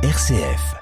RCF. 0.00 0.76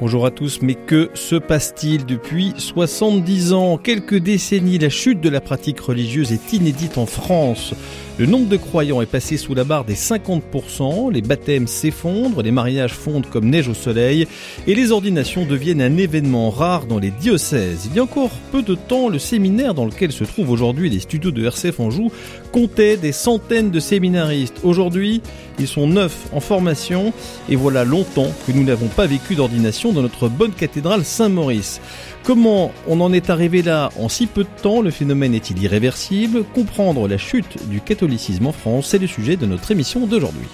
Bonjour 0.00 0.26
à 0.26 0.32
tous, 0.32 0.60
mais 0.62 0.74
que 0.74 1.10
se 1.14 1.36
passe-t-il 1.36 2.06
depuis 2.06 2.52
70 2.56 3.52
ans? 3.52 3.78
Quelques 3.78 4.16
décennies, 4.18 4.78
la 4.78 4.90
chute 4.90 5.20
de 5.20 5.28
la 5.28 5.40
pratique 5.40 5.78
religieuse 5.78 6.32
est 6.32 6.52
inédite 6.52 6.98
en 6.98 7.06
France. 7.06 7.72
Le 8.16 8.26
nombre 8.26 8.46
de 8.46 8.56
croyants 8.56 9.02
est 9.02 9.06
passé 9.06 9.36
sous 9.36 9.54
la 9.54 9.64
barre 9.64 9.84
des 9.84 9.96
50%, 9.96 11.10
les 11.10 11.20
baptêmes 11.20 11.66
s'effondrent, 11.66 12.42
les 12.42 12.52
mariages 12.52 12.92
fondent 12.92 13.26
comme 13.26 13.50
neige 13.50 13.66
au 13.66 13.74
soleil 13.74 14.28
et 14.68 14.76
les 14.76 14.92
ordinations 14.92 15.44
deviennent 15.44 15.82
un 15.82 15.96
événement 15.96 16.50
rare 16.50 16.86
dans 16.86 17.00
les 17.00 17.10
diocèses. 17.10 17.88
Il 17.90 17.96
y 17.96 17.98
a 17.98 18.04
encore 18.04 18.30
peu 18.52 18.62
de 18.62 18.76
temps, 18.76 19.08
le 19.08 19.18
séminaire 19.18 19.74
dans 19.74 19.84
lequel 19.84 20.12
se 20.12 20.22
trouvent 20.22 20.50
aujourd'hui 20.50 20.90
les 20.90 21.00
studios 21.00 21.32
de 21.32 21.44
RCF 21.44 21.80
Anjou 21.80 22.12
comptait 22.52 22.96
des 22.96 23.10
centaines 23.10 23.72
de 23.72 23.80
séminaristes. 23.80 24.60
Aujourd'hui, 24.62 25.20
ils 25.58 25.66
sont 25.66 25.88
neuf 25.88 26.28
en 26.32 26.38
formation 26.38 27.12
et 27.48 27.56
voilà 27.56 27.82
longtemps 27.82 28.30
que 28.46 28.52
nous 28.52 28.62
n'avons 28.62 28.86
pas 28.86 29.08
vécu 29.08 29.34
d'ordination 29.34 29.92
dans 29.92 30.02
notre 30.02 30.28
bonne 30.28 30.52
cathédrale 30.52 31.04
Saint-Maurice. 31.04 31.80
Comment 32.24 32.72
on 32.88 33.02
en 33.02 33.12
est 33.12 33.28
arrivé 33.28 33.60
là 33.60 33.90
en 34.00 34.08
si 34.08 34.26
peu 34.26 34.44
de 34.44 34.62
temps? 34.62 34.80
Le 34.80 34.90
phénomène 34.90 35.34
est-il 35.34 35.62
irréversible? 35.62 36.42
Comprendre 36.54 37.06
la 37.06 37.18
chute 37.18 37.68
du 37.68 37.82
catholicisme 37.82 38.46
en 38.46 38.52
France, 38.52 38.88
c'est 38.88 38.98
le 38.98 39.06
sujet 39.06 39.36
de 39.36 39.44
notre 39.44 39.70
émission 39.70 40.06
d'aujourd'hui. 40.06 40.48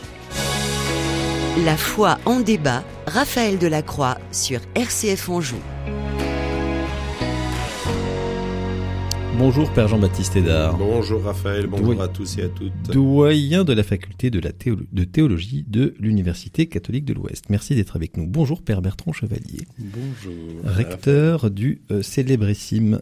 La 1.64 1.76
foi 1.76 2.18
en 2.24 2.40
débat, 2.40 2.82
Raphaël 3.06 3.56
Delacroix 3.56 4.18
sur 4.32 4.58
RCF 4.74 5.28
Anjou. 5.28 5.58
Bonjour 9.40 9.70
Père 9.72 9.88
Jean-Baptiste 9.88 10.36
Hédard. 10.36 10.76
Bonjour 10.76 11.22
Raphaël, 11.22 11.66
bonjour 11.66 12.00
à 12.02 12.08
tous 12.08 12.36
et 12.36 12.42
à 12.42 12.48
toutes. 12.48 12.72
Doyen 12.92 13.64
de 13.64 13.72
la 13.72 13.82
faculté 13.82 14.28
de, 14.30 14.38
la 14.38 14.50
théolo- 14.52 14.84
de 14.92 15.04
théologie 15.04 15.64
de 15.66 15.94
l'Université 15.98 16.66
catholique 16.66 17.06
de 17.06 17.14
l'Ouest. 17.14 17.46
Merci 17.48 17.74
d'être 17.74 17.96
avec 17.96 18.16
nous. 18.18 18.26
Bonjour 18.26 18.60
Père 18.60 18.82
Bertrand 18.82 19.12
Chevalier, 19.14 19.66
Bonjour. 19.78 20.34
recteur 20.64 21.50
du 21.50 21.80
euh, 21.90 22.02
célébrissime 22.02 23.00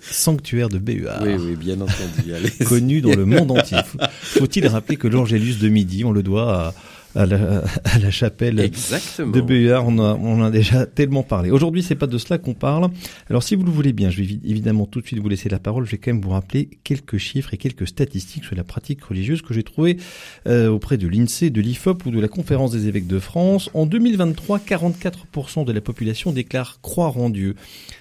sanctuaire 0.00 0.68
de 0.68 0.78
Béhuard. 0.78 1.22
Oui, 1.22 1.34
oui, 1.38 1.56
bien 1.56 1.80
entendu. 1.80 2.32
Allez. 2.34 2.50
connu 2.66 3.00
dans 3.00 3.14
le 3.14 3.24
monde 3.24 3.52
entier. 3.52 3.78
Faut- 3.84 3.98
Faut-il 4.40 4.66
rappeler 4.66 4.96
que 4.96 5.06
l'Angélus 5.08 5.58
de 5.60 5.68
midi, 5.68 6.04
on 6.04 6.12
le 6.12 6.22
doit 6.24 6.52
à, 6.68 6.74
à 7.14 7.26
la, 7.26 7.62
à 7.84 7.98
la 7.98 8.10
chapelle 8.10 8.58
Exactement. 8.60 9.32
de 9.32 9.40
Béhuard, 9.40 9.86
on, 9.86 9.98
a, 9.98 10.14
on 10.14 10.40
en 10.40 10.44
a 10.44 10.50
déjà 10.50 10.86
tellement 10.86 11.22
parlé. 11.22 11.50
Aujourd'hui, 11.50 11.82
c'est 11.82 11.94
pas 11.94 12.06
de 12.06 12.16
cela 12.18 12.38
qu'on 12.38 12.54
parle. 12.54 12.88
Alors, 13.28 13.42
si 13.42 13.54
vous 13.54 13.64
le 13.64 13.70
voulez 13.70 13.92
bien, 13.92 14.10
je 14.10 14.18
vais 14.18 14.24
évi- 14.24 14.40
évidemment 14.44 14.86
tout 14.86 15.00
de 15.00 15.06
suite 15.06 15.18
vous 15.18 15.28
laisser 15.28 15.48
la 15.48 15.58
parole. 15.58 15.84
Je 15.84 15.90
vais 15.92 15.98
quand 15.98 16.12
même 16.12 16.22
vous 16.22 16.30
rappeler 16.30 16.68
quelques 16.84 17.18
chiffres 17.18 17.52
et 17.54 17.56
quelques 17.56 17.86
statistiques 17.86 18.44
sur 18.44 18.56
la 18.56 18.64
pratique 18.64 19.02
religieuse 19.04 19.42
que 19.42 19.52
j'ai 19.54 19.62
trouvées 19.62 19.98
euh, 20.46 20.68
auprès 20.68 20.96
de 20.96 21.06
l'INSEE, 21.08 21.50
de 21.50 21.60
l'IFOP 21.60 22.06
ou 22.06 22.10
de 22.10 22.20
la 22.20 22.28
Conférence 22.28 22.72
des 22.72 22.88
évêques 22.88 23.06
de 23.06 23.18
France. 23.18 23.68
En 23.74 23.86
2023, 23.86 24.58
44% 24.60 25.64
de 25.64 25.72
la 25.72 25.80
population 25.80 26.32
déclare 26.32 26.78
croire 26.82 27.18
en 27.18 27.30
Dieu. 27.30 27.54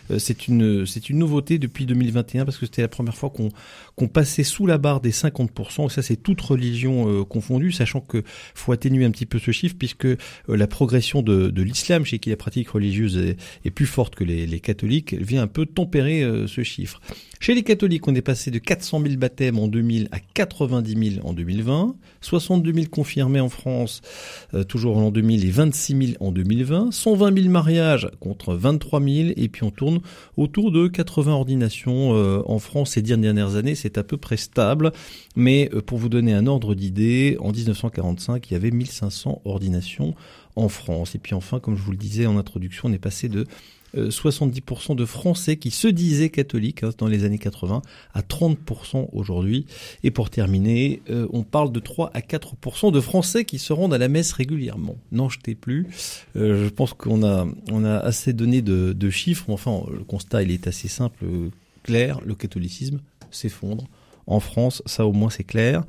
Euh, 0.10 0.20
c'est 0.20 0.48
une 0.48 0.86
c'est 0.86 1.10
une 1.10 1.18
nouveauté 1.20 1.58
depuis 1.60 1.86
2021 1.86 2.46
parce 2.46 2.58
que 2.58 2.66
c'était 2.66 2.82
la 2.82 2.88
première 2.88 3.16
fois 3.16 3.30
qu'on 3.30 3.50
qu'on 4.02 4.08
passait 4.08 4.44
sous 4.44 4.66
la 4.66 4.80
barre 4.80 5.00
des 5.00 5.12
50%, 5.12 5.86
et 5.86 5.90
ça 5.90 6.02
c'est 6.02 6.16
toute 6.16 6.42
religion 6.42 7.08
euh, 7.08 7.24
confondue, 7.24 7.72
sachant 7.72 8.02
que 8.02 8.24
faut 8.56 8.72
atténuer 8.72 9.06
un 9.06 9.12
petit 9.12 9.28
peu 9.28 9.38
ce 9.38 9.52
chiffre 9.52 9.76
puisque 9.78 10.06
euh, 10.06 10.18
la 10.48 10.66
progression 10.66 11.22
de, 11.22 11.62
l'islam, 11.62 12.04
chez 12.04 12.18
qui 12.18 12.32
la 12.32 12.36
pratique 12.36 12.70
religieuse 12.70 13.36
est, 13.64 13.70
plus 13.70 13.86
forte 13.86 14.16
que 14.16 14.24
les, 14.24 14.48
les 14.48 14.60
catholiques, 14.60 15.14
vient 15.14 15.44
un 15.44 15.48
peu 15.48 15.68
tempérer 15.68 16.24
euh, 16.24 16.48
ce 16.48 16.64
chiffre. 16.64 17.00
Chez 17.40 17.54
les 17.54 17.62
catholiques, 17.62 18.08
on 18.08 18.16
est 18.16 18.22
passé 18.22 18.50
de 18.50 18.58
400 18.58 19.02
000 19.04 19.16
baptêmes 19.18 19.60
en 19.60 19.68
2000 19.68 20.10
à 20.12 20.20
90 20.20 21.14
000 21.18 21.28
en 21.28 21.34
2020, 21.34 21.96
62 22.22 22.74
000 22.74 22.86
confirmés 22.88 23.40
en 23.40 23.50
France, 23.50 24.02
euh, 24.56 24.64
toujours 24.64 24.98
en 24.98 25.02
l'an 25.02 25.12
2000 25.12 25.46
et 25.46 25.52
26 25.52 26.08
000 26.08 26.12
en 26.20 26.32
2020, 26.32 26.92
120 26.92 27.36
000 27.36 27.50
mariages 27.50 28.10
contre 28.20 28.56
23 28.56 29.00
000, 29.00 29.30
et 29.36 29.48
puis 29.48 29.64
on 29.64 29.72
tourne 29.72 30.02
autour 30.38 30.72
de 30.72 30.88
80 30.88 31.34
ordinations 31.34 32.12
en 32.12 32.60
France 32.60 32.92
ces 32.92 33.02
dernières 33.02 33.56
années. 33.56 33.76
C'est 33.76 33.91
à 33.98 34.04
peu 34.04 34.18
près 34.18 34.38
stable, 34.38 34.92
mais 35.36 35.70
euh, 35.74 35.82
pour 35.82 35.98
vous 35.98 36.10
donner 36.10 36.34
un 36.34 36.48
ordre 36.48 36.76
d'idée, 36.76 37.38
en 37.40 37.52
1945, 37.52 38.50
il 38.50 38.54
y 38.54 38.56
avait 38.56 38.72
1500 38.72 39.42
ordinations 39.46 40.16
en 40.56 40.70
France. 40.70 41.16
Et 41.16 41.20
puis 41.20 41.34
enfin, 41.34 41.60
comme 41.60 41.76
je 41.76 41.82
vous 41.82 41.92
le 41.92 41.98
disais 41.98 42.26
en 42.26 42.38
introduction, 42.38 42.90
on 42.90 42.94
est 42.94 43.00
passé 43.00 43.30
de 43.30 43.46
euh, 43.96 44.10
70% 44.10 44.96
de 44.96 45.06
Français 45.06 45.58
qui 45.58 45.72
se 45.72 45.88
disaient 45.88 46.30
catholiques 46.30 46.84
hein, 46.84 46.92
dans 46.98 47.08
les 47.08 47.24
années 47.24 47.38
80 47.38 47.82
à 48.14 48.22
30% 48.22 49.10
aujourd'hui. 49.12 49.66
Et 50.04 50.12
pour 50.12 50.30
terminer, 50.30 51.02
euh, 51.10 51.28
on 51.32 51.44
parle 51.44 51.72
de 51.72 51.80
3 51.80 52.12
à 52.14 52.22
4% 52.22 52.92
de 52.92 53.02
Français 53.02 53.46
qui 53.46 53.60
se 53.60 53.74
rendent 53.74 53.94
à 53.94 53.98
la 53.98 54.08
messe 54.08 54.32
régulièrement. 54.32 54.96
N'en 55.12 55.30
jetez 55.30 55.56
plus. 55.56 55.88
Euh, 56.36 56.66
je 56.66 56.70
pense 56.70 56.94
qu'on 56.94 57.24
a, 57.24 57.48
on 57.72 57.84
a 57.84 57.98
assez 57.98 58.34
donné 58.34 58.62
de, 58.62 58.94
de 58.94 59.10
chiffres. 59.10 59.50
Enfin, 59.50 59.84
le 59.92 60.04
constat, 60.04 60.44
il 60.44 60.52
est 60.52 60.68
assez 60.68 60.88
simple, 60.88 61.26
euh, 61.26 61.50
clair. 61.84 62.20
Le 62.26 62.36
catholicisme 62.36 63.00
s'effondre. 63.32 63.88
En 64.28 64.40
France, 64.40 64.82
ça 64.86 65.06
au 65.06 65.14
moins 65.14 65.30
c'est 65.30 65.44
clair. 65.44 65.84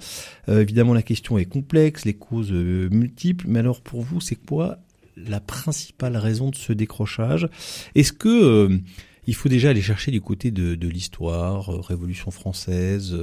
Euh, 0.48 0.60
évidemment, 0.60 0.94
la 0.94 1.03
question 1.03 1.38
est 1.38 1.44
complexe, 1.44 2.04
les 2.04 2.14
causes 2.14 2.53
euh, 2.53 2.88
multiples. 2.91 3.47
Mais 3.48 3.58
alors, 3.58 3.80
pour 3.80 4.03
vous, 4.03 4.20
c'est 4.20 4.36
quoi 4.36 4.78
la 5.16 5.41
principale 5.41 6.16
raison 6.16 6.50
de 6.50 6.56
ce 6.56 6.72
décrochage? 6.72 7.48
Est-ce 7.94 8.12
que 8.12 8.28
euh, 8.28 8.78
il 9.26 9.34
faut 9.34 9.48
déjà 9.48 9.70
aller 9.70 9.82
chercher 9.82 10.10
du 10.10 10.20
côté 10.20 10.50
de, 10.50 10.88
l'histoire, 10.88 11.69
Révolution 11.86 12.31
française, 12.31 13.16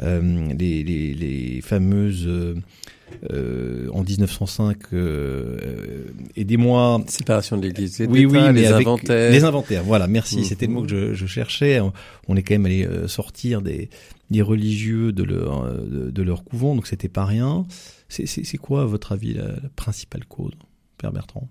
les 0.00 1.60
fameuses 1.62 2.28
euh, 3.32 3.88
en 3.92 4.02
1905, 4.02 4.76
euh, 4.92 5.58
euh, 5.62 6.04
aidez-moi, 6.36 7.02
Séparation 7.06 7.56
de 7.56 7.62
l'Église 7.66 8.00
oui, 8.08 8.24
oui, 8.26 8.32
mais 8.32 8.52
les 8.52 8.66
avec 8.66 8.86
inventaires. 8.86 9.30
les 9.30 9.44
inventaires. 9.44 9.82
Voilà, 9.84 10.06
merci. 10.06 10.38
Mhm. 10.38 10.44
C'était 10.44 10.66
le 10.66 10.72
mot 10.72 10.82
que 10.82 10.88
je, 10.88 11.14
je 11.14 11.26
cherchais. 11.26 11.80
On- 11.80 12.36
est 12.36 12.42
quand 12.42 12.54
même 12.54 12.66
allé 12.66 12.84
euh, 12.86 13.08
sortir 13.08 13.60
des, 13.62 13.90
des 14.30 14.42
religieux 14.42 15.12
de 15.12 15.22
leur 15.24 15.64
de, 15.72 16.10
de 16.10 16.22
leur 16.22 16.44
couvent, 16.44 16.74
donc 16.74 16.86
c'était 16.86 17.08
pas 17.08 17.24
rien. 17.24 17.66
C'est 18.08 18.56
quoi, 18.58 18.82
à 18.82 18.84
votre 18.86 19.12
avis, 19.12 19.34
la, 19.34 19.48
la 19.48 19.68
principale 19.76 20.24
cause, 20.26 20.52
Père 20.98 21.12
Bertrand? 21.12 21.48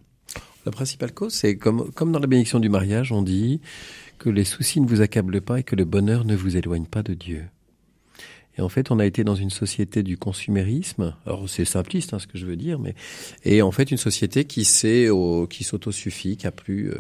La 0.66 0.72
principale 0.74 1.14
cause, 1.14 1.34
c'est 1.34 1.56
comme, 1.58 1.90
comme 1.92 2.12
dans 2.12 2.20
la 2.20 2.28
bénédiction 2.28 2.60
du 2.60 2.68
mariage, 2.70 3.12
on 3.14 3.22
dit 3.22 3.62
que 4.18 4.30
les 4.30 4.44
soucis 4.44 4.82
ne 4.82 4.88
vous 4.88 5.00
accablent 5.02 5.40
pas 5.42 5.60
et 5.60 5.64
que 5.64 5.76
le 5.78 5.86
bonheur 5.86 6.26
ne 6.26 6.36
vous 6.36 6.58
éloigne 6.58 6.86
pas 6.86 7.02
de 7.02 7.14
Dieu. 7.14 7.46
En 8.62 8.70
fait, 8.70 8.92
on 8.92 9.00
a 9.00 9.06
été 9.06 9.24
dans 9.24 9.36
une 9.36 9.50
société 9.50 10.04
du 10.04 10.18
consumérisme. 10.18 11.16
Alors, 11.26 11.50
c'est 11.50 11.66
simpliste, 11.66 12.14
hein, 12.14 12.20
ce 12.20 12.28
que 12.28 12.38
je 12.38 12.46
veux 12.46 12.56
dire, 12.56 12.80
mais 12.80 12.96
et 13.44 13.62
en 13.62 13.72
fait, 13.72 13.92
une 13.92 13.98
société 13.98 14.46
qui 14.46 14.66
s'est, 14.66 15.10
au- 15.10 15.48
qui 15.48 15.64
s'autosuffit, 15.64 16.38
qui 16.38 16.48
a 16.48 16.52
plus, 16.52 16.90
euh, 16.92 16.96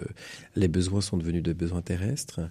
les 0.55 0.67
besoins 0.67 1.01
sont 1.01 1.17
devenus 1.17 1.43
des 1.43 1.53
besoins 1.53 1.81
terrestres, 1.81 2.41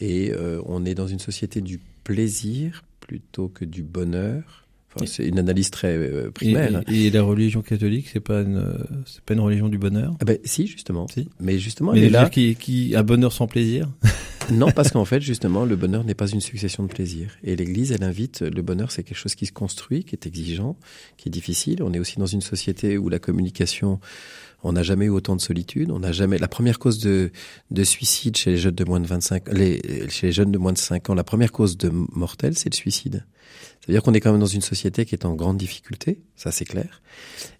et 0.00 0.32
euh, 0.32 0.60
on 0.66 0.84
est 0.84 0.94
dans 0.94 1.06
une 1.08 1.18
société 1.18 1.60
du 1.60 1.80
plaisir 2.04 2.84
plutôt 3.00 3.48
que 3.48 3.64
du 3.64 3.82
bonheur. 3.82 4.65
Enfin, 4.96 5.06
c'est 5.06 5.26
une 5.26 5.38
analyse 5.38 5.70
très 5.70 5.96
euh, 5.96 6.30
primaire. 6.30 6.82
et- 6.90 7.06
et 7.06 7.10
la 7.10 7.22
religion 7.22 7.62
catholique, 7.62 8.08
c'est 8.12 8.20
pas 8.20 8.40
une 8.42 8.56
euh, 8.56 8.78
c'est 9.06 9.20
pas 9.22 9.34
une 9.34 9.40
religion 9.40 9.68
du 9.68 9.78
bonheur 9.78 10.14
Ah 10.20 10.24
ben, 10.24 10.38
si, 10.44 10.66
justement. 10.66 11.06
Si. 11.08 11.28
Mais 11.40 11.58
justement, 11.58 11.92
Mais 11.92 11.98
elle 12.00 12.04
est 12.06 12.10
là. 12.10 12.28
qui 12.30 12.54
qui 12.56 12.94
un 12.96 13.02
bonheur 13.02 13.32
sans 13.32 13.46
plaisir 13.46 13.88
Non, 14.52 14.70
parce 14.70 14.92
qu'en 14.92 15.04
fait, 15.04 15.20
justement, 15.20 15.64
le 15.64 15.74
bonheur 15.74 16.04
n'est 16.04 16.14
pas 16.14 16.28
une 16.28 16.40
succession 16.40 16.84
de 16.84 16.88
plaisirs. 16.88 17.30
Et 17.42 17.56
l'Église, 17.56 17.90
elle 17.90 18.04
invite, 18.04 18.42
le 18.42 18.62
bonheur, 18.62 18.92
c'est 18.92 19.02
quelque 19.02 19.18
chose 19.18 19.34
qui 19.34 19.44
se 19.46 19.50
construit, 19.52 20.04
qui 20.04 20.14
est 20.14 20.24
exigeant, 20.24 20.76
qui 21.16 21.28
est 21.28 21.32
difficile. 21.32 21.82
On 21.82 21.92
est 21.92 21.98
aussi 21.98 22.20
dans 22.20 22.26
une 22.26 22.42
société 22.42 22.96
où 22.96 23.08
la 23.08 23.18
communication, 23.18 23.98
on 24.62 24.70
n'a 24.74 24.84
jamais 24.84 25.06
eu 25.06 25.10
autant 25.10 25.34
de 25.34 25.40
solitude. 25.40 25.90
On 25.90 25.98
n'a 25.98 26.12
jamais, 26.12 26.38
la 26.38 26.46
première 26.46 26.78
cause 26.78 27.00
de, 27.00 27.32
de 27.72 27.82
suicide 27.82 28.36
chez 28.36 28.52
les 28.52 28.56
jeunes 28.58 28.76
de 28.76 28.84
moins 28.84 29.00
de 29.00 29.08
25, 29.08 29.52
les, 29.52 29.82
chez 30.10 30.28
les 30.28 30.32
jeunes 30.32 30.52
de 30.52 30.58
moins 30.58 30.72
de 30.72 30.78
5 30.78 31.10
ans, 31.10 31.14
la 31.14 31.24
première 31.24 31.50
cause 31.50 31.76
de 31.76 31.90
mortelle, 32.14 32.56
c'est 32.56 32.70
le 32.70 32.76
suicide. 32.76 33.24
Ça 33.86 33.92
veut 33.92 33.98
dire 33.98 34.02
qu'on 34.02 34.14
est 34.14 34.20
quand 34.20 34.32
même 34.32 34.40
dans 34.40 34.46
une 34.46 34.62
société 34.62 35.04
qui 35.04 35.14
est 35.14 35.24
en 35.24 35.34
grande 35.34 35.58
difficulté, 35.58 36.18
ça 36.34 36.50
c'est 36.50 36.64
clair, 36.64 37.02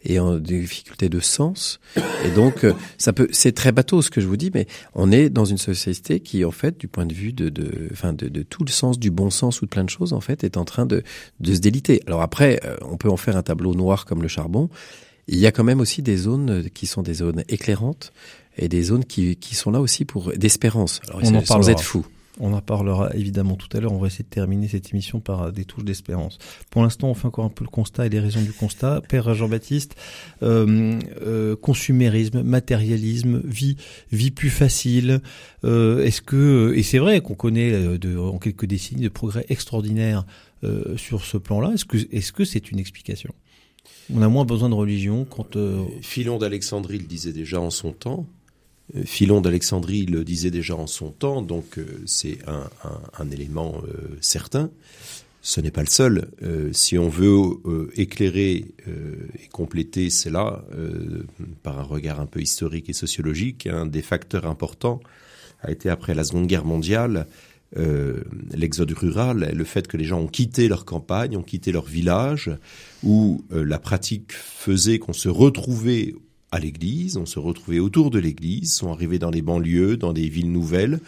et 0.02 0.18
en 0.18 0.38
difficulté 0.38 1.08
de 1.08 1.20
sens. 1.20 1.78
Et 2.24 2.30
donc, 2.30 2.64
euh, 2.64 2.72
ça 2.98 3.12
peut, 3.12 3.28
c'est 3.30 3.52
très 3.52 3.70
bateau 3.70 4.02
ce 4.02 4.10
que 4.10 4.20
je 4.20 4.26
vous 4.26 4.36
dis, 4.36 4.50
mais 4.52 4.66
on 4.94 5.12
est 5.12 5.30
dans 5.30 5.44
une 5.44 5.56
société 5.56 6.18
qui, 6.18 6.44
en 6.44 6.50
fait, 6.50 6.80
du 6.80 6.88
point 6.88 7.06
de 7.06 7.14
vue 7.14 7.32
de, 7.32 7.48
de, 7.48 7.88
enfin, 7.92 8.12
de, 8.12 8.26
de 8.26 8.42
tout 8.42 8.64
le 8.64 8.72
sens, 8.72 8.98
du 8.98 9.12
bon 9.12 9.30
sens 9.30 9.62
ou 9.62 9.66
de 9.66 9.70
plein 9.70 9.84
de 9.84 9.88
choses, 9.88 10.12
en 10.12 10.20
fait, 10.20 10.42
est 10.42 10.56
en 10.56 10.64
train 10.64 10.84
de, 10.84 11.04
de 11.38 11.54
se 11.54 11.60
déliter. 11.60 12.02
Alors 12.08 12.22
après, 12.22 12.58
euh, 12.64 12.76
on 12.82 12.96
peut 12.96 13.08
en 13.08 13.16
faire 13.16 13.36
un 13.36 13.44
tableau 13.44 13.76
noir 13.76 14.04
comme 14.04 14.20
le 14.20 14.28
charbon. 14.28 14.68
Il 15.28 15.38
y 15.38 15.46
a 15.46 15.52
quand 15.52 15.62
même 15.62 15.78
aussi 15.80 16.02
des 16.02 16.16
zones 16.16 16.68
qui 16.74 16.86
sont 16.86 17.02
des 17.02 17.14
zones 17.14 17.44
éclairantes 17.48 18.12
et 18.58 18.68
des 18.68 18.82
zones 18.82 19.04
qui, 19.04 19.36
qui 19.36 19.54
sont 19.54 19.70
là 19.70 19.80
aussi 19.80 20.04
pour 20.04 20.32
d'espérance. 20.32 21.00
Alors, 21.06 21.20
On 21.22 21.36
en 21.36 21.44
sans 21.44 21.70
être 21.70 21.82
fou. 21.82 22.04
On 22.38 22.52
en 22.52 22.60
parlera 22.60 23.14
évidemment 23.14 23.56
tout 23.56 23.74
à 23.76 23.80
l'heure. 23.80 23.92
On 23.92 23.98
va 23.98 24.08
essayer 24.08 24.24
de 24.24 24.28
terminer 24.28 24.68
cette 24.68 24.92
émission 24.92 25.20
par 25.20 25.52
des 25.52 25.64
touches 25.64 25.84
d'espérance. 25.84 26.38
Pour 26.70 26.82
l'instant, 26.82 27.08
on 27.08 27.14
fait 27.14 27.26
encore 27.26 27.44
un 27.44 27.50
peu 27.50 27.64
le 27.64 27.70
constat 27.70 28.06
et 28.06 28.08
les 28.08 28.20
raisons 28.20 28.42
du 28.42 28.52
constat. 28.52 29.00
Père 29.08 29.34
Jean-Baptiste, 29.34 29.96
euh, 30.42 30.98
euh, 31.22 31.56
consumérisme, 31.56 32.42
matérialisme, 32.42 33.40
vie, 33.44 33.76
vie 34.12 34.30
plus 34.30 34.50
facile. 34.50 35.20
Euh, 35.64 36.04
est-ce 36.04 36.20
que 36.20 36.74
et 36.76 36.82
c'est 36.82 36.98
vrai 36.98 37.20
qu'on 37.20 37.34
connaît 37.34 37.98
de, 37.98 38.18
en 38.18 38.38
quelques 38.38 38.66
décennies 38.66 39.02
de 39.02 39.08
progrès 39.08 39.46
extraordinaires 39.48 40.24
sur 40.96 41.24
ce 41.24 41.36
plan-là. 41.36 41.72
Est-ce 41.74 41.84
que 41.84 41.96
est-ce 42.10 42.32
que 42.32 42.44
c'est 42.44 42.72
une 42.72 42.80
explication? 42.80 43.32
On 44.12 44.20
a 44.22 44.28
moins 44.28 44.44
besoin 44.44 44.68
de 44.68 44.74
religion 44.74 45.24
quand. 45.24 45.56
Philon 46.02 46.38
d'Alexandrie 46.38 46.98
le 46.98 47.04
disait 47.04 47.32
déjà 47.32 47.60
en 47.60 47.70
son 47.70 47.92
temps. 47.92 48.26
Euh, 48.94 49.02
Philon 49.04 49.40
d'Alexandrie 49.40 50.06
le 50.06 50.24
disait 50.24 50.50
déjà 50.50 50.76
en 50.76 50.86
son 50.86 51.10
temps, 51.10 51.42
donc 51.42 51.78
euh, 51.78 51.84
c'est 52.06 52.38
un, 52.46 53.30
élément 53.30 53.82
euh, 53.88 54.16
certain. 54.20 54.70
Ce 55.42 55.60
n'est 55.60 55.70
pas 55.70 55.82
le 55.82 55.88
seul. 55.88 56.28
si 56.72 56.98
on 56.98 57.08
veut 57.08 57.92
éclairer 57.94 58.64
et 58.88 59.46
compléter 59.52 60.10
cela 60.10 60.64
par 61.62 61.78
un 61.78 61.84
regard 61.84 62.18
un 62.18 62.26
peu 62.26 62.40
historique 62.40 62.90
et 62.90 62.92
sociologique, 62.92 63.68
un 63.68 63.86
des 63.86 64.02
facteurs 64.02 64.46
importants 64.46 64.98
a 65.62 65.70
été 65.70 65.88
après 65.88 66.16
la 66.16 66.24
Seconde 66.24 66.48
Guerre 66.48 66.64
mondiale 66.64 67.28
l'exode 68.54 68.90
rural, 68.90 69.52
le 69.54 69.64
fait 69.64 69.86
que 69.86 69.96
les 69.96 70.04
gens 70.04 70.18
ont 70.18 70.26
quitté 70.26 70.66
leur 70.66 70.84
campagne, 70.84 71.36
ont 71.36 71.44
quitté 71.44 71.70
leur 71.70 71.86
village, 71.86 72.50
où 73.04 73.44
la 73.52 73.78
pratique 73.78 74.32
faisait 74.32 74.98
qu'on 74.98 75.12
se 75.12 75.28
retrouvait 75.28 76.16
à 76.52 76.58
l'église, 76.58 77.16
on 77.16 77.26
se 77.26 77.38
retrouvait 77.38 77.78
autour 77.78 78.10
de 78.10 78.18
l'église, 78.18 78.72
sont 78.72 78.92
arrivés 78.92 79.18
dans 79.18 79.30
les 79.30 79.42
banlieues, 79.42 79.96
dans 79.96 80.12
des 80.12 80.28
villes 80.28 80.52
nouvelles, 80.52 81.00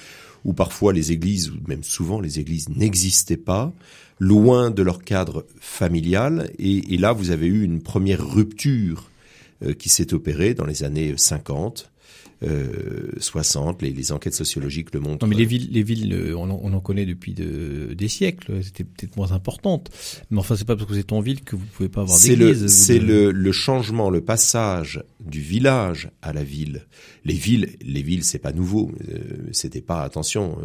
où 0.44 0.52
parfois 0.52 0.93
les 0.93 1.12
églises, 1.12 1.50
ou 1.50 1.56
même 1.67 1.82
souvent 1.82 2.20
les 2.20 2.38
églises 2.38 2.69
n'existaient 2.69 3.37
pas, 3.37 3.73
loin 4.19 4.70
de 4.70 4.82
leur 4.82 5.05
cadre 5.05 5.46
familial, 5.61 6.50
et, 6.58 6.96
là 6.96 7.12
vous 7.12 7.31
avez 7.31 7.46
eu 7.46 7.62
une 7.62 7.82
première 7.82 8.26
rupture 8.26 9.11
euh, 9.62 9.75
qui 9.75 9.88
s'est 9.88 10.12
opérée 10.12 10.55
dans 10.55 10.67
les 10.67 10.82
années 10.85 11.14
50, 11.17 11.91
60, 12.40 13.82
euh, 13.82 13.87
les, 13.87 13.93
les, 13.93 14.12
enquêtes 14.12 14.34
sociologiques 14.34 14.94
le 14.94 15.00
montrent. 15.00 15.26
Non, 15.26 15.31
mais 15.31 15.37
les 15.37 15.44
villes, 15.44 15.69
les 15.72 15.82
villes, 15.82 16.12
euh, 16.12 16.37
on, 16.37 16.50
en, 16.50 16.60
on 16.62 16.72
en 16.72 16.81
connaît 16.81 17.06
depuis 17.06 17.34
de, 17.34 17.94
des 17.94 18.08
siècles. 18.08 18.62
C'était 18.62 18.84
peut-être 18.84 19.16
moins 19.16 19.32
importante, 19.32 19.90
mais 20.31 20.38
enfin, 20.38 20.55
c'est 20.55 20.64
pas 20.64 20.76
parce 20.76 20.87
que 20.87 20.93
vous 20.93 21.00
êtes 21.00 21.12
en 21.12 21.20
ville 21.20 21.43
que 21.43 21.56
vous 21.56 21.66
pouvez 21.75 21.88
pas 21.88 22.02
avoir 22.02 22.19
d'église. 22.19 22.66
C'est 22.69 23.00
le, 23.00 23.32
le, 23.32 23.52
changement, 23.52 24.08
le 24.08 24.20
passage 24.20 25.02
du 25.19 25.40
village 25.40 26.10
à 26.22 26.32
la 26.32 26.44
ville. 26.44 26.87
Les 27.25 27.34
villes, 27.34 27.76
les 27.82 28.02
villes, 28.02 28.25
c'est 28.25 28.38
pas 28.38 28.52
nouveau. 28.52 28.93
Euh, 29.08 29.49
c'était 29.50 29.81
pas, 29.81 30.02
attention, 30.02 30.58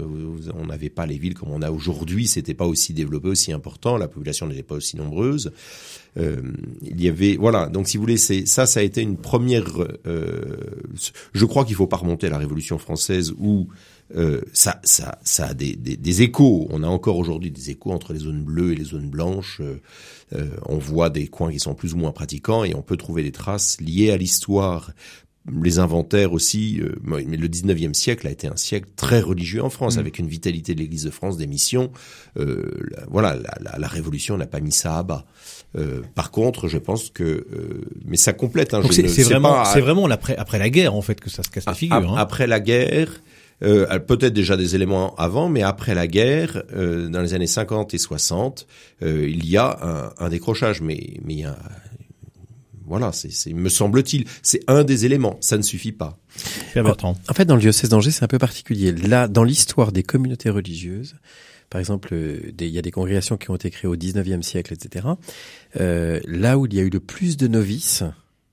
on 0.53 0.65
n'avait 0.67 0.89
pas 0.89 1.07
les 1.07 1.17
villes 1.17 1.33
comme 1.33 1.51
on 1.51 1.63
a 1.63 1.71
aujourd'hui. 1.71 2.27
C'était 2.27 2.53
pas 2.53 2.67
aussi 2.67 2.93
développé, 2.93 3.29
aussi 3.29 3.51
important. 3.51 3.97
La 3.97 4.07
population 4.07 4.45
n'était 4.47 4.63
pas 4.63 4.75
aussi 4.75 4.95
nombreuse. 4.95 5.51
Euh, 6.17 6.41
il 6.83 7.01
y 7.01 7.09
avait 7.09 7.37
voilà 7.37 7.69
donc 7.69 7.87
si 7.87 7.97
vous 7.97 8.03
voulez 8.03 8.17
c'est 8.17 8.45
ça 8.45 8.67
ça 8.67 8.81
a 8.81 8.83
été 8.83 9.01
une 9.01 9.17
première 9.17 9.65
euh, 10.05 10.57
je 11.33 11.45
crois 11.45 11.65
qu'il 11.65 11.73
faut 11.75 11.87
pas 11.87 11.97
remonter 11.97 12.27
à 12.27 12.29
la 12.29 12.37
Révolution 12.37 12.77
française 12.77 13.33
où 13.39 13.67
euh, 14.15 14.41
ça, 14.53 14.79
ça, 14.83 15.17
ça 15.23 15.47
a 15.47 15.53
des, 15.53 15.75
des, 15.75 15.97
des, 15.97 16.21
échos. 16.21 16.67
On 16.69 16.83
a 16.83 16.87
encore 16.87 17.17
aujourd'hui 17.17 17.49
des 17.49 17.71
échos 17.71 17.91
entre 17.91 18.13
les 18.13 18.19
zones 18.19 18.43
bleues 18.43 18.73
et 18.73 18.75
les 18.75 18.83
zones 18.83 19.09
blanches. 19.09 19.59
Euh, 19.61 19.81
euh 20.33 20.49
on 20.65 20.77
voit 20.77 21.09
des 21.09 21.27
coins 21.27 21.51
qui 21.51 21.59
sont 21.59 21.73
plus 21.73 21.93
ou 21.93 21.97
moins 21.97 22.11
pratiquants 22.11 22.63
et 22.63 22.75
on 22.75 22.81
peut 22.81 22.97
trouver 22.97 23.23
des 23.23 23.31
traces 23.31 23.79
liées 23.81 24.11
à 24.11 24.17
l'histoire 24.17 24.91
les 25.61 25.79
inventaires 25.79 26.31
aussi, 26.31 26.79
euh, 26.81 26.95
mais 27.03 27.37
le 27.37 27.47
19e 27.47 27.93
siècle 27.93 28.27
a 28.27 28.31
été 28.31 28.47
un 28.47 28.55
siècle 28.55 28.87
très 28.95 29.19
religieux 29.19 29.63
en 29.63 29.69
France, 29.69 29.97
mm. 29.97 29.99
avec 29.99 30.19
une 30.19 30.27
vitalité 30.27 30.73
de 30.73 30.79
l'Église 30.79 31.03
de 31.03 31.09
France, 31.09 31.37
des 31.37 31.47
missions. 31.47 31.91
Euh, 32.37 32.71
voilà, 33.09 33.35
la, 33.35 33.77
la, 33.77 33.87
Révolution 33.87 34.37
n'a 34.37 34.45
pas 34.47 34.61
mis 34.61 34.71
ça 34.71 34.97
à 34.97 35.03
bas. 35.03 35.25
Euh, 35.77 36.01
par 36.15 36.31
contre, 36.31 36.67
je 36.67 36.77
pense 36.77 37.09
que, 37.09 37.23
euh, 37.23 37.45
mais 38.05 38.17
ça 38.17 38.31
complète. 38.31 38.73
Hein, 38.73 38.81
c'est 38.91 39.23
vraiment, 39.23 39.65
c'est 39.65 39.81
vraiment 39.81 40.05
après, 40.05 40.37
après 40.37 40.59
la 40.59 40.69
guerre 40.69 40.95
en 40.95 41.01
fait 41.01 41.19
que 41.19 41.29
ça 41.29 41.43
se 41.43 41.49
casse 41.49 41.65
la 41.65 41.73
figure. 41.73 41.97
Hein. 41.97 42.15
Après 42.17 42.47
la 42.47 42.59
guerre. 42.59 43.09
Euh, 43.61 43.97
peut-être 43.99 44.33
déjà 44.33 44.57
des 44.57 44.75
éléments 44.75 45.15
avant, 45.15 45.47
mais 45.47 45.61
après 45.61 45.95
la 45.95 46.05
guerre, 46.05 46.63
euh, 46.75 47.07
dans 47.07 47.21
les 47.21 47.33
années 47.33 47.47
50 47.47 47.93
et 47.93 47.97
60, 47.97 48.67
euh, 49.03 49.25
il 49.29 49.47
y 49.47 49.55
a 49.55 49.77
un, 49.81 50.25
un 50.25 50.29
décrochage. 50.29 50.81
Mais, 50.81 51.13
mais 51.23 51.33
il 51.33 51.39
y 51.39 51.45
a, 51.45 51.55
voilà, 52.85 53.11
c'est, 53.11 53.53
me 53.53 53.69
semble-t-il, 53.69 54.25
c'est 54.41 54.61
un 54.67 54.83
des 54.83 55.05
éléments. 55.05 55.37
Ça 55.41 55.57
ne 55.57 55.63
suffit 55.63 55.91
pas. 55.91 56.17
En, 56.75 57.15
en 57.29 57.33
fait, 57.33 57.45
dans 57.45 57.55
le 57.55 57.61
diocèse 57.61 57.89
d'Angers, 57.89 58.11
c'est 58.11 58.23
un 58.23 58.27
peu 58.27 58.39
particulier. 58.39 58.91
Là, 58.91 59.27
dans 59.27 59.43
l'histoire 59.43 59.91
des 59.91 60.03
communautés 60.03 60.49
religieuses, 60.49 61.15
par 61.69 61.79
exemple, 61.79 62.09
euh, 62.13 62.51
il 62.59 62.67
y 62.67 62.77
a 62.77 62.83
des 62.83 62.91
congrégations 62.91 63.35
qui 63.35 63.49
ont 63.49 63.55
été 63.55 63.71
créées 63.71 63.89
au 63.89 63.95
19e 63.95 64.43
siècle, 64.43 64.73
etc. 64.73 65.07
Euh, 65.79 66.19
là 66.25 66.59
où 66.59 66.67
il 66.67 66.73
y 66.75 66.79
a 66.79 66.83
eu 66.83 66.89
le 66.91 66.99
plus 66.99 67.35
de 67.35 67.47
novices, 67.47 68.03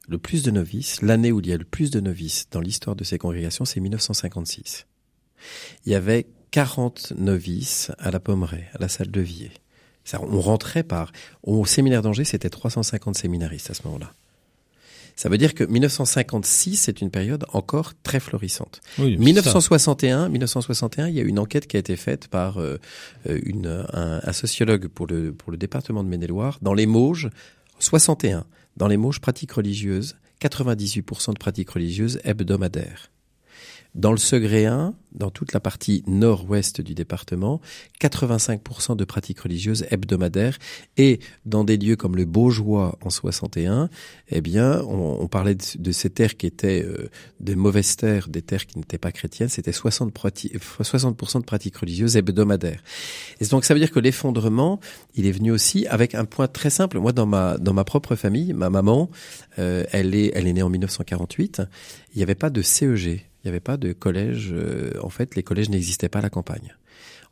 le 0.09 0.17
plus 0.17 0.43
de 0.43 0.51
novices, 0.51 1.03
l'année 1.03 1.31
où 1.31 1.41
il 1.41 1.47
y 1.47 1.53
a 1.53 1.59
le 1.59 1.65
plus 1.65 1.91
de 1.91 2.01
novices 2.01 2.47
dans 2.51 2.61
l'histoire 2.61 2.97
de 2.97 3.05
ces 3.05 3.19
congrégations, 3.19 3.67
c'est 3.67 3.79
1956. 3.79 4.87
Il 5.85 5.93
y 5.93 5.95
avait 5.95 6.29
40 6.51 7.13
novices 7.17 7.93
à 7.99 8.11
la 8.11 8.21
Pommeraye, 8.21 8.69
à 8.73 8.79
la 8.79 8.89
salle 8.89 9.11
de 9.11 9.21
Vier. 9.21 9.51
Ça, 10.05 10.21
on 10.23 10.41
rentrait 10.41 10.83
par... 10.83 11.13
Au 11.43 11.65
séminaire 11.65 12.03
d'Angers, 12.03 12.25
c'était 12.25 12.51
350 12.51 13.17
séminaristes 13.17 13.71
à 13.71 13.75
ce 13.75 13.83
moment-là. 13.85 14.13
Ça 15.21 15.29
veut 15.29 15.37
dire 15.37 15.55
que 15.55 15.65
1956, 15.65 16.77
c'est 16.77 17.03
une 17.03 17.11
période 17.11 17.45
encore 17.53 17.93
très 18.03 18.21
florissante. 18.21 18.81
1961, 18.99 20.31
1961, 20.31 21.09
il 21.09 21.15
y 21.15 21.21
a 21.21 21.23
une 21.23 21.39
enquête 21.39 21.67
qui 21.67 21.77
a 21.77 21.81
été 21.81 21.97
faite 21.97 22.29
par 22.29 22.59
euh, 22.59 22.79
une, 23.27 23.87
un, 23.93 24.21
un, 24.25 24.33
sociologue 24.33 24.89
pour 24.89 25.07
le, 25.07 25.35
pour 25.35 25.51
le 25.51 25.59
département 25.59 26.03
de 26.03 26.09
Maine-et-Loire 26.09 26.59
dans 26.63 26.73
les 26.73 26.87
Mauges, 26.87 27.29
61. 27.81 28.47
Dans 28.79 28.89
les 28.89 28.97
Mauges, 28.97 29.21
pratiques 29.21 29.53
religieuses, 29.53 30.17
98% 30.41 31.35
de 31.35 31.39
pratiques 31.39 31.71
religieuses 31.71 32.19
hebdomadaires. 32.25 33.11
Dans 33.95 34.13
le 34.13 34.19
Segréen, 34.19 34.95
dans 35.13 35.31
toute 35.31 35.53
la 35.53 35.59
partie 35.59 36.05
nord-ouest 36.07 36.81
du 36.81 36.95
département, 36.95 37.61
85% 38.01 38.97
de 38.97 39.05
pratiques 39.05 39.41
religieuses 39.41 39.85
hebdomadaires 39.91 40.59
et 40.97 41.19
dans 41.45 41.65
des 41.65 41.77
lieux 41.77 41.97
comme 41.97 42.15
le 42.15 42.25
Beaujois 42.25 42.97
en 43.03 43.11
61, 43.11 43.91
eh 44.29 44.41
bien, 44.41 44.81
on, 44.83 45.27
parlait 45.27 45.57
de, 45.57 45.93
ces 45.93 46.11
terres 46.11 46.37
qui 46.37 46.47
étaient 46.47 46.85
euh, 46.85 47.11
des 47.41 47.57
mauvaises 47.57 47.97
terres, 47.97 48.29
des 48.29 48.43
terres 48.43 48.67
qui 48.67 48.79
n'étaient 48.79 48.99
pas 48.99 49.11
chrétiennes, 49.11 49.49
c'était 49.49 49.73
60%, 49.73 50.83
60 50.83 51.17
de 51.41 51.45
pratiques 51.45 51.77
religieuses 51.77 52.17
hebdomadaires. 52.17 52.83
Et 53.41 53.47
donc 53.47 53.65
ça 53.65 53.75
veut 53.75 53.81
dire 53.81 53.91
que 53.91 54.01
l'effondrement, 54.01 54.79
il 55.17 55.27
est 55.27 55.33
venu 55.33 55.51
aussi 55.51 55.89
avec 55.89 56.15
un 56.15 56.27
point 56.27 56.47
très 56.47 56.71
simple. 56.71 56.99
Moi, 57.01 57.13
dans 57.13 57.27
ma 57.27 57.59
dans 57.59 57.73
ma 57.73 57.85
propre 57.85 58.15
famille, 58.15 58.53
ma 58.53 58.71
maman, 58.71 59.11
euh, 59.59 59.85
elle 59.91 60.15
est 60.15 60.31
elle 60.35 60.47
est 60.47 60.53
née 60.53 60.63
en 60.63 60.71
1948. 60.71 61.63
Il 62.15 62.19
n'y 62.19 62.23
avait 62.23 62.35
pas 62.35 62.51
de 62.51 62.63
CEG 62.63 63.30
il 63.43 63.47
n'y 63.47 63.51
avait 63.51 63.61
pas 63.61 63.77
de 63.77 63.93
collège. 63.93 64.51
Euh, 64.53 64.93
en 65.03 65.11
fait, 65.11 65.35
les 65.35 65.43
collèges 65.43 65.71
n'existaient 65.71 66.09
pas 66.09 66.19
à 66.19 66.23
la 66.23 66.31
campagne. 66.31 66.75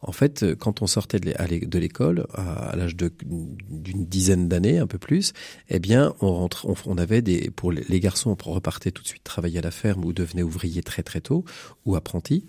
En 0.01 0.13
fait, 0.13 0.45
euh, 0.45 0.55
quand 0.55 0.81
on 0.81 0.87
sortait 0.87 1.19
de 1.19 1.79
l'école 1.79 2.27
à 2.33 2.77
l'âge 2.77 2.97
d'une 2.97 4.07
dizaine 4.07 4.49
d'années, 4.49 4.79
un 4.79 4.87
peu 4.87 4.99
plus, 4.99 5.33
eh 5.69 5.81
bien, 5.81 6.15
on, 6.21 6.33
rentre, 6.33 6.67
on, 6.87 6.99
avait 6.99 7.21
des 7.21 7.51
pour 7.51 7.73
les 7.73 8.01
garçons, 8.01 8.37
on 8.47 8.53
repartait 8.53 8.93
tout 8.93 9.03
de 9.03 9.09
suite 9.09 9.25
travailler 9.25 9.59
à 9.59 9.63
la 9.63 9.73
ferme 9.73 10.05
ou 10.05 10.13
devenaient 10.13 10.43
ouvriers 10.43 10.83
très 10.83 11.03
très 11.03 11.21
tôt 11.21 11.45
ou 11.85 11.97
apprentis, 11.97 12.47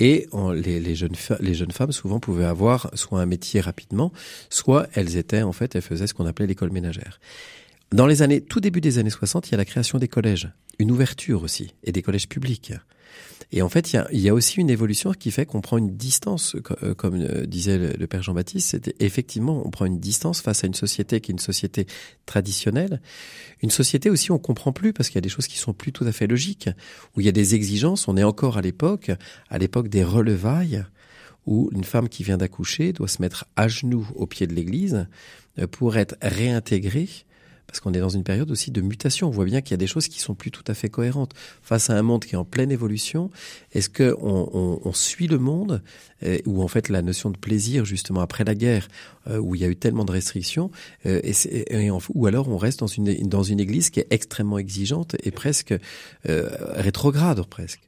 et 0.00 0.26
les, 0.54 0.80
les, 0.80 0.94
jeunes 0.96 1.14
les 1.40 1.54
jeunes 1.54 1.70
femmes 1.70 1.92
souvent 1.92 2.18
pouvaient 2.18 2.44
avoir 2.44 2.90
soit 2.94 3.20
un 3.20 3.26
métier 3.26 3.60
rapidement, 3.60 4.12
soit 4.50 4.88
elles 4.94 5.16
étaient 5.16 5.42
en 5.42 5.52
fait, 5.52 5.76
elles 5.76 5.82
faisaient 5.82 6.08
ce 6.08 6.14
qu'on 6.14 6.26
appelait 6.26 6.46
l'école 6.46 6.72
ménagère. 6.72 7.20
Dans 7.92 8.06
les 8.06 8.20
années, 8.20 8.42
tout 8.42 8.60
début 8.60 8.82
des 8.82 8.98
années 8.98 9.08
60, 9.08 9.48
il 9.48 9.52
y 9.52 9.54
a 9.54 9.56
la 9.56 9.64
création 9.64 9.98
des 9.98 10.08
collèges, 10.08 10.50
une 10.78 10.90
ouverture 10.90 11.42
aussi, 11.42 11.74
et 11.84 11.92
des 11.92 12.02
collèges 12.02 12.28
publics. 12.28 12.74
Et 13.50 13.62
en 13.62 13.70
fait, 13.70 13.92
il 13.92 13.96
y 13.96 13.98
a, 13.98 14.06
il 14.12 14.20
y 14.20 14.28
a 14.28 14.34
aussi 14.34 14.60
une 14.60 14.68
évolution 14.68 15.12
qui 15.12 15.30
fait 15.30 15.46
qu'on 15.46 15.62
prend 15.62 15.78
une 15.78 15.96
distance, 15.96 16.54
euh, 16.82 16.94
comme 16.94 17.14
euh, 17.14 17.46
disait 17.46 17.78
le, 17.78 18.06
père 18.06 18.22
Jean-Baptiste, 18.22 18.70
c'était 18.70 18.94
effectivement, 19.00 19.66
on 19.66 19.70
prend 19.70 19.86
une 19.86 19.98
distance 19.98 20.42
face 20.42 20.64
à 20.64 20.66
une 20.66 20.74
société 20.74 21.22
qui 21.22 21.30
est 21.30 21.34
une 21.34 21.38
société 21.38 21.86
traditionnelle, 22.26 23.00
une 23.62 23.70
société 23.70 24.10
aussi 24.10 24.32
on 24.32 24.38
comprend 24.38 24.72
plus 24.72 24.92
parce 24.92 25.08
qu'il 25.08 25.16
y 25.16 25.18
a 25.18 25.22
des 25.22 25.30
choses 25.30 25.46
qui 25.46 25.56
sont 25.56 25.72
plus 25.72 25.92
tout 25.92 26.04
à 26.04 26.12
fait 26.12 26.26
logiques, 26.26 26.68
où 27.16 27.20
il 27.20 27.24
y 27.24 27.28
a 27.30 27.32
des 27.32 27.54
exigences. 27.54 28.06
On 28.06 28.18
est 28.18 28.24
encore 28.24 28.58
à 28.58 28.60
l'époque, 28.60 29.10
à 29.48 29.56
l'époque 29.56 29.88
des 29.88 30.04
relevailles, 30.04 30.84
où 31.46 31.70
une 31.72 31.84
femme 31.84 32.10
qui 32.10 32.24
vient 32.24 32.36
d'accoucher 32.36 32.92
doit 32.92 33.08
se 33.08 33.22
mettre 33.22 33.46
à 33.56 33.66
genoux 33.66 34.06
au 34.14 34.26
pied 34.26 34.46
de 34.46 34.54
l'église 34.54 35.06
euh, 35.58 35.66
pour 35.66 35.96
être 35.96 36.16
réintégrée 36.20 37.08
parce 37.68 37.80
qu'on 37.80 37.92
est 37.92 38.00
dans 38.00 38.08
une 38.08 38.24
période 38.24 38.50
aussi 38.50 38.70
de 38.70 38.80
mutation. 38.80 39.28
On 39.28 39.30
voit 39.30 39.44
bien 39.44 39.60
qu'il 39.60 39.72
y 39.72 39.74
a 39.74 39.78
des 39.78 39.86
choses 39.86 40.08
qui 40.08 40.20
sont 40.20 40.34
plus 40.34 40.50
tout 40.50 40.64
à 40.66 40.74
fait 40.74 40.88
cohérentes. 40.88 41.34
Face 41.62 41.90
à 41.90 41.98
un 41.98 42.02
monde 42.02 42.24
qui 42.24 42.34
est 42.34 42.38
en 42.38 42.46
pleine 42.46 42.72
évolution, 42.72 43.30
est-ce 43.72 43.90
que 43.90 44.16
on, 44.22 44.80
on, 44.82 44.92
suit 44.94 45.26
le 45.26 45.38
monde 45.38 45.82
euh, 46.22 46.38
où 46.46 46.62
en 46.62 46.68
fait 46.68 46.88
la 46.88 47.02
notion 47.02 47.28
de 47.30 47.36
plaisir, 47.36 47.84
justement 47.84 48.22
après 48.22 48.42
la 48.42 48.54
guerre, 48.54 48.88
euh, 49.28 49.36
où 49.36 49.54
il 49.54 49.60
y 49.60 49.64
a 49.64 49.68
eu 49.68 49.76
tellement 49.76 50.06
de 50.06 50.12
restrictions, 50.12 50.70
euh, 51.04 51.20
et, 51.22 51.90
ou 51.90 52.26
alors 52.26 52.48
on 52.48 52.56
reste 52.56 52.80
dans 52.80 52.86
une 52.86 53.28
dans 53.28 53.42
une 53.42 53.60
église 53.60 53.90
qui 53.90 54.00
est 54.00 54.06
extrêmement 54.10 54.58
exigeante 54.58 55.14
et 55.22 55.30
presque 55.30 55.74
rétrograde 56.24 57.44
presque. 57.46 57.82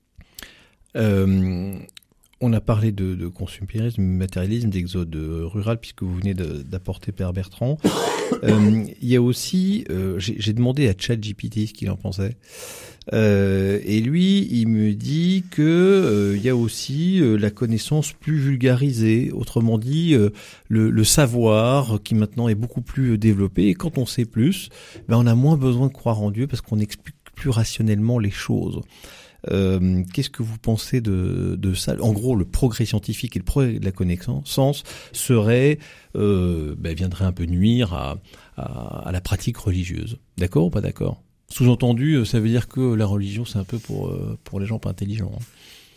On 2.40 2.52
a 2.52 2.61
parlé 2.61 2.92
de, 2.92 3.14
de 3.14 3.28
consumérisme, 3.28 4.02
matérialisme, 4.02 4.70
d'exode 4.70 5.14
rural, 5.14 5.78
puisque 5.78 6.02
vous 6.02 6.16
venez 6.16 6.35
d'apporter 6.35 7.12
Père 7.12 7.32
Bertrand. 7.32 7.78
Euh, 8.44 8.85
il 9.02 9.09
y 9.09 9.16
a 9.16 9.20
aussi, 9.20 9.85
euh, 9.90 10.14
j'ai 10.18 10.52
demandé 10.52 10.88
à 10.88 10.94
ChatGPT 10.97 11.66
ce 11.66 11.75
qu'il 11.75 11.90
en 11.90 11.97
pensait. 11.97 12.37
Euh, 13.12 13.80
et 13.85 14.00
lui, 14.00 14.47
il 14.50 14.68
me 14.68 14.92
dit 14.92 15.44
que 15.50 15.62
euh, 15.62 16.37
il 16.37 16.42
y 16.42 16.49
a 16.49 16.56
aussi 16.56 17.20
euh, 17.20 17.37
la 17.37 17.50
connaissance 17.50 18.12
plus 18.12 18.38
vulgarisée, 18.38 19.32
autrement 19.32 19.78
dit 19.78 20.16
le, 20.68 20.90
le, 20.90 21.04
savoir 21.04 22.00
qui 22.02 22.14
maintenant 22.14 22.49
est 22.49 22.54
beaucoup 22.54 22.82
plus 22.82 23.18
développé. 23.18 23.68
Et 23.68 23.75
quand 23.75 23.99
on 23.99 24.06
sait 24.06 24.25
plus, 24.25 24.68
ben 25.09 25.16
on 25.16 25.26
a 25.26 25.35
moins 25.35 25.56
besoin 25.56 25.88
de 25.88 25.92
croire 25.92 26.20
en 26.23 26.30
Dieu 26.30 26.47
parce 26.47 26.61
qu'on 26.61 26.78
explique 26.78 27.16
plus 27.35 27.50
rationnellement 27.50 28.18
les 28.18 28.30
choses. 28.30 28.80
Euh, 29.50 30.02
Qu'est-ce 30.12 30.30
que 30.30 30.42
vous 30.42 30.59
pensez 30.59 31.00
de, 31.00 31.56
de, 31.59 31.75
ça? 31.75 31.94
En 32.00 32.12
gros, 32.12 32.37
le 32.37 32.44
progrès 32.44 32.85
scientifique 32.85 33.37
et 33.37 33.38
le 33.38 33.44
progrès 33.44 33.78
de 33.78 33.85
la 33.85 33.92
connaissance 33.92 34.85
serait 35.12 35.78
euh, 36.16 36.75
ben, 36.78 36.94
viendrait 36.94 37.25
un 37.25 37.32
peu 37.32 37.44
nuire 37.44 37.94
à, 37.94 38.18
à, 38.56 39.09
à 39.09 39.12
la 39.12 39.20
pratique 39.20 39.56
religieuse. 39.56 40.18
D'accord 40.37 40.66
ou 40.66 40.70
pas 40.70 40.80
d'accord? 40.80 41.23
Sous-entendu, 41.49 42.14
euh, 42.14 42.25
ça 42.25 42.38
veut 42.38 42.49
dire 42.49 42.68
que 42.68 42.94
la 42.94 43.06
religion, 43.06 43.44
c'est 43.44 43.59
un 43.59 43.64
peu 43.64 43.78
pour, 43.78 44.09
euh, 44.09 44.38
pour 44.44 44.61
les 44.61 44.66
gens 44.66 44.78
pas 44.78 44.90
intelligents. 44.90 45.32
Hein. 45.35 45.42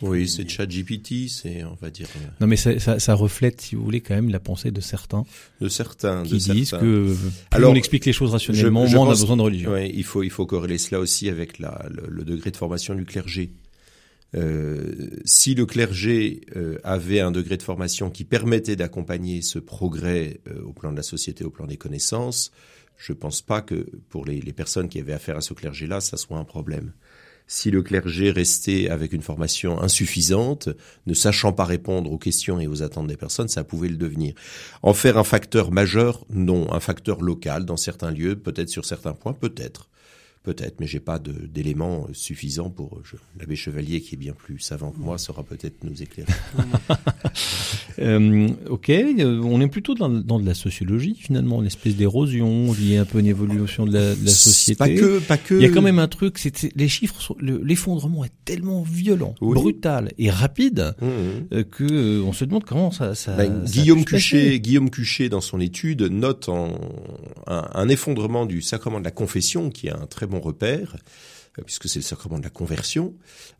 Oui, 0.08 0.28
c'est 0.28 0.48
ChatGPT, 0.48 1.28
c'est, 1.28 1.64
on 1.64 1.76
va 1.80 1.90
dire. 1.90 2.08
Euh, 2.16 2.26
non, 2.40 2.46
mais 2.46 2.56
ça, 2.56 2.78
ça, 2.78 2.98
ça, 2.98 3.14
reflète, 3.14 3.60
si 3.60 3.74
vous 3.74 3.84
voulez, 3.84 4.00
quand 4.00 4.14
même 4.14 4.30
la 4.30 4.40
pensée 4.40 4.70
de 4.70 4.80
certains. 4.80 5.24
De 5.60 5.68
certains. 5.68 6.22
Qui 6.22 6.34
de 6.34 6.52
disent 6.52 6.70
que 6.70 7.14
plus 7.14 7.30
Alors, 7.50 7.72
on 7.72 7.74
explique 7.74 8.04
les 8.04 8.12
choses 8.12 8.30
rationnellement, 8.30 8.86
moins 8.86 9.06
on 9.06 9.06
a 9.06 9.10
besoin 9.10 9.36
de 9.36 9.42
religion. 9.42 9.72
Oui, 9.72 9.90
il 9.94 10.04
faut, 10.04 10.22
il 10.22 10.30
faut 10.30 10.46
corréler 10.46 10.78
cela 10.78 11.00
aussi 11.00 11.28
avec 11.28 11.58
la, 11.58 11.86
le, 11.90 12.04
le 12.08 12.24
degré 12.24 12.50
de 12.50 12.56
formation 12.56 12.94
du 12.94 13.04
clergé. 13.04 13.52
Euh, 14.34 15.10
si 15.24 15.54
le 15.54 15.64
clergé 15.64 16.40
euh, 16.56 16.78
avait 16.82 17.20
un 17.20 17.30
degré 17.30 17.56
de 17.56 17.62
formation 17.62 18.10
qui 18.10 18.24
permettait 18.24 18.74
d'accompagner 18.74 19.42
ce 19.42 19.58
progrès 19.58 20.40
euh, 20.48 20.62
au 20.62 20.72
plan 20.72 20.90
de 20.90 20.96
la 20.96 21.02
société, 21.02 21.44
au 21.44 21.50
plan 21.50 21.66
des 21.66 21.76
connaissances, 21.76 22.50
je 22.96 23.12
ne 23.12 23.18
pense 23.18 23.42
pas 23.42 23.60
que 23.60 23.86
pour 24.08 24.24
les, 24.24 24.40
les, 24.40 24.52
personnes 24.52 24.88
qui 24.88 24.98
avaient 24.98 25.12
affaire 25.12 25.36
à 25.36 25.40
ce 25.40 25.54
clergé-là, 25.54 26.00
ça 26.00 26.16
soit 26.16 26.38
un 26.38 26.44
problème. 26.44 26.92
Si 27.46 27.70
le 27.70 27.82
clergé 27.82 28.30
restait 28.30 28.88
avec 28.88 29.12
une 29.12 29.20
formation 29.20 29.80
insuffisante, 29.82 30.70
ne 31.06 31.14
sachant 31.14 31.52
pas 31.52 31.64
répondre 31.64 32.10
aux 32.10 32.18
questions 32.18 32.58
et 32.58 32.66
aux 32.66 32.82
attentes 32.82 33.06
des 33.06 33.18
personnes, 33.18 33.48
ça 33.48 33.64
pouvait 33.64 33.88
le 33.88 33.96
devenir. 33.96 34.34
En 34.82 34.94
faire 34.94 35.18
un 35.18 35.24
facteur 35.24 35.70
majeur, 35.70 36.24
non. 36.30 36.72
Un 36.72 36.80
facteur 36.80 37.20
local 37.20 37.66
dans 37.66 37.76
certains 37.76 38.10
lieux, 38.10 38.36
peut-être 38.36 38.70
sur 38.70 38.84
certains 38.84 39.12
points, 39.12 39.34
peut-être. 39.34 39.88
Peut-être, 40.44 40.78
mais 40.78 40.86
j'ai 40.86 41.00
pas 41.00 41.18
d'éléments 41.18 42.06
suffisants 42.12 42.68
pour 42.68 43.00
l'abbé 43.40 43.56
Chevalier, 43.56 44.02
qui 44.02 44.14
est 44.14 44.18
bien 44.18 44.34
plus 44.34 44.58
savant 44.58 44.90
que 44.90 44.98
moi, 44.98 45.16
saura 45.16 45.42
peut-être 45.42 45.82
nous 45.84 46.02
éclairer. 46.02 46.30
euh, 47.98 48.48
ok, 48.68 48.90
euh, 48.90 49.40
on 49.42 49.62
est 49.62 49.68
plutôt 49.68 49.94
dans, 49.94 50.10
dans, 50.10 50.38
de 50.38 50.44
la 50.44 50.52
sociologie 50.52 51.16
finalement, 51.18 51.60
une 51.60 51.66
espèce 51.66 51.96
d'érosion 51.96 52.74
liée 52.74 52.98
un 52.98 53.06
peu 53.06 53.16
à 53.16 53.20
une 53.22 53.26
évolution 53.26 53.86
de 53.86 53.94
la, 53.94 54.14
de 54.14 54.22
la 54.22 54.30
société. 54.30 54.76
Pas 54.76 54.88
que, 54.90 55.18
pas 55.20 55.38
que. 55.38 55.54
Il 55.54 55.62
y 55.62 55.64
a 55.64 55.70
quand 55.70 55.80
même 55.80 55.98
un 55.98 56.08
truc, 56.08 56.36
c'est 56.36 56.76
les 56.76 56.88
chiffres, 56.88 57.34
l'effondrement 57.40 58.22
est 58.26 58.32
tellement 58.44 58.82
violent, 58.82 59.34
oui. 59.40 59.54
brutal 59.54 60.12
et 60.18 60.28
rapide 60.28 60.94
mmh, 61.00 61.06
mmh. 61.56 61.64
que 61.64 61.84
euh, 61.84 62.22
on 62.22 62.34
se 62.34 62.44
demande 62.44 62.64
comment 62.64 62.90
ça. 62.90 63.14
ça, 63.14 63.34
ben, 63.34 63.64
ça 63.64 63.72
Guillaume 63.72 64.04
Cuchet, 64.04 64.60
Guillaume 64.60 64.90
Cuchet, 64.90 65.30
dans 65.30 65.40
son 65.40 65.58
étude, 65.58 66.02
note 66.02 66.50
en, 66.50 66.78
un, 67.46 67.66
un 67.72 67.88
effondrement 67.88 68.44
du 68.44 68.60
sacrement 68.60 69.00
de 69.00 69.04
la 69.04 69.10
confession, 69.10 69.70
qui 69.70 69.86
est 69.86 69.92
un 69.92 70.04
très 70.04 70.26
bon 70.26 70.33
repère, 70.40 70.96
euh, 71.58 71.62
puisque 71.62 71.88
c'est 71.88 71.98
le 71.98 72.04
sacrement 72.04 72.38
de 72.38 72.44
la 72.44 72.50
conversion, 72.50 73.14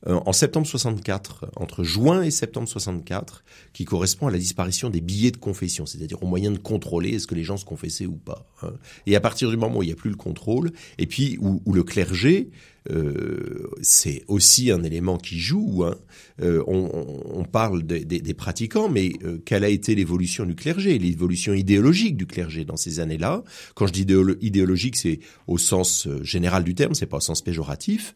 euh, 0.07 0.21
en 0.27 0.33
septembre 0.33 0.67
64, 0.67 1.51
entre 1.57 1.85
juin 1.85 2.23
et 2.23 2.31
septembre 2.31 2.69
64, 2.69 3.45
qui 3.73 3.85
correspond 3.85 4.27
à 4.27 4.31
la 4.31 4.39
disparition 4.39 4.91
des 4.91 5.01
billets 5.01 5.31
de 5.31 5.37
confession, 5.37 5.87
c'est-à-dire 5.87 6.23
au 6.23 6.27
moyen 6.27 6.51
de 6.51 6.59
contrôler 6.59 7.15
est-ce 7.15 7.27
que 7.27 7.35
les 7.35 7.45
gens 7.45 7.57
se 7.57 7.65
confessaient 7.65 8.07
ou 8.07 8.17
pas. 8.17 8.47
Hein. 8.63 8.73
Et 9.07 9.17
à 9.17 9.21
partir 9.21 9.51
du 9.51 9.57
moment 9.57 9.79
où 9.79 9.83
il 9.83 9.87
n'y 9.87 9.93
a 9.93 9.97
plus 9.97 10.11
le 10.11 10.17
contrôle, 10.17 10.73
et 10.99 11.07
puis 11.07 11.39
où 11.41 11.73
le 11.73 11.83
clergé 11.83 12.51
euh, 12.91 13.71
c'est 13.81 14.25
aussi 14.29 14.71
un 14.71 14.83
élément 14.83 15.17
qui 15.17 15.39
joue. 15.39 15.85
Hein. 15.85 15.97
Euh, 16.43 16.63
on, 16.67 16.91
on, 17.33 17.45
parle 17.45 17.85
des, 17.85 18.05
des, 18.05 18.35
pratiquants, 18.35 18.89
mais 18.89 19.13
euh, 19.25 19.39
quelle 19.45 19.65
a 19.65 19.69
été 19.69 19.95
l'évolution 19.95 20.45
du 20.45 20.55
clergé, 20.55 20.99
l'évolution 20.99 21.55
idéologique 21.55 22.17
du 22.17 22.27
clergé 22.27 22.65
dans 22.65 22.77
ces 22.77 23.01
années-là? 23.01 23.45
Quand 23.75 23.87
je 23.87 23.93
dis 23.93 24.07
idéologique, 24.41 24.97
c'est 24.97 25.21
au 25.47 25.59
sens 25.59 26.07
euh, 26.07 26.23
général 26.23 26.65
du 26.65 26.75
terme, 26.75 26.95
c'est 26.95 27.07
pas 27.07 27.19
au 27.19 27.21
sens 27.21 27.41
péjoratif. 27.41 28.15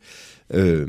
Euh, 0.55 0.87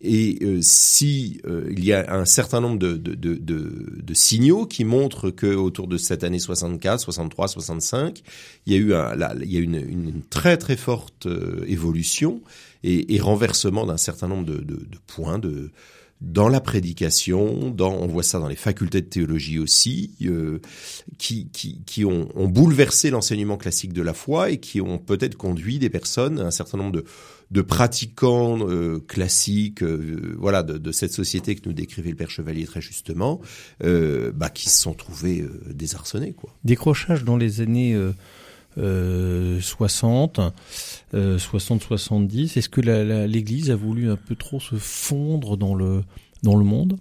et 0.00 0.38
euh, 0.42 0.60
si 0.62 1.40
euh, 1.46 1.68
il 1.70 1.84
y 1.84 1.92
a 1.92 2.14
un 2.14 2.24
certain 2.24 2.60
nombre 2.60 2.78
de, 2.78 2.96
de, 2.96 3.14
de, 3.14 3.36
de, 3.36 4.14
signaux 4.14 4.66
qui 4.66 4.84
montrent 4.84 5.30
que 5.30 5.54
autour 5.54 5.88
de 5.88 5.98
cette 5.98 6.24
année 6.24 6.38
64, 6.38 7.00
63, 7.00 7.48
65, 7.48 8.22
il 8.66 8.72
y 8.72 8.76
a 8.76 8.78
eu 8.78 8.94
un, 8.94 9.14
là, 9.14 9.34
il 9.42 9.52
y 9.52 9.56
a 9.58 9.60
une, 9.60 9.74
une 9.74 10.22
très 10.22 10.56
très 10.56 10.76
forte 10.76 11.28
évolution 11.66 12.40
et, 12.82 13.14
et 13.14 13.20
renversement 13.20 13.86
d'un 13.86 13.98
certain 13.98 14.28
nombre 14.28 14.46
de, 14.46 14.56
de, 14.58 14.98
points 15.06 15.38
de 15.38 15.70
dans 16.20 16.48
la 16.48 16.60
prédication, 16.60 17.70
dans, 17.70 17.92
on 17.92 18.06
voit 18.06 18.22
ça 18.22 18.38
dans 18.38 18.48
les 18.48 18.56
facultés 18.56 19.02
de 19.02 19.06
théologie 19.06 19.58
aussi, 19.58 20.14
euh, 20.22 20.60
qui, 21.18 21.48
qui, 21.52 21.82
qui 21.84 22.04
ont, 22.04 22.28
ont 22.34 22.48
bouleversé 22.48 23.10
l'enseignement 23.10 23.56
classique 23.56 23.92
de 23.92 24.00
la 24.00 24.14
foi 24.14 24.50
et 24.50 24.58
qui 24.58 24.80
ont 24.80 24.98
peut-être 24.98 25.36
conduit 25.36 25.78
des 25.78 25.90
personnes, 25.90 26.40
un 26.40 26.50
certain 26.50 26.78
nombre 26.78 26.92
de, 26.92 27.04
de 27.50 27.62
pratiquants 27.62 28.58
euh, 28.68 29.00
classiques, 29.06 29.82
euh, 29.82 30.34
voilà, 30.38 30.62
de, 30.62 30.78
de, 30.78 30.92
cette 30.92 31.12
société 31.12 31.54
que 31.54 31.68
nous 31.68 31.74
décrivait 31.74 32.10
le 32.10 32.16
père 32.16 32.30
Chevalier 32.30 32.64
très 32.64 32.80
justement, 32.80 33.40
euh, 33.82 34.32
bah, 34.34 34.50
qui 34.50 34.68
se 34.68 34.80
sont 34.80 34.94
trouvés 34.94 35.40
euh, 35.40 35.62
désarçonnés, 35.72 36.32
quoi. 36.32 36.54
Décrochage 36.64 37.24
dans 37.24 37.36
les 37.36 37.60
années 37.60 37.94
euh, 38.76 39.60
60, 39.60 40.40
euh, 41.14 41.38
60-70 41.38 42.58
Est-ce 42.58 42.68
que 42.68 42.80
l'Église 42.80 43.70
a 43.70 43.76
voulu 43.76 44.10
un 44.10 44.16
peu 44.16 44.34
trop 44.34 44.58
se 44.58 44.74
fondre 44.76 45.56
dans 45.56 45.74
le, 45.74 46.02
dans 46.42 46.56
le 46.56 46.64
monde? 46.64 46.98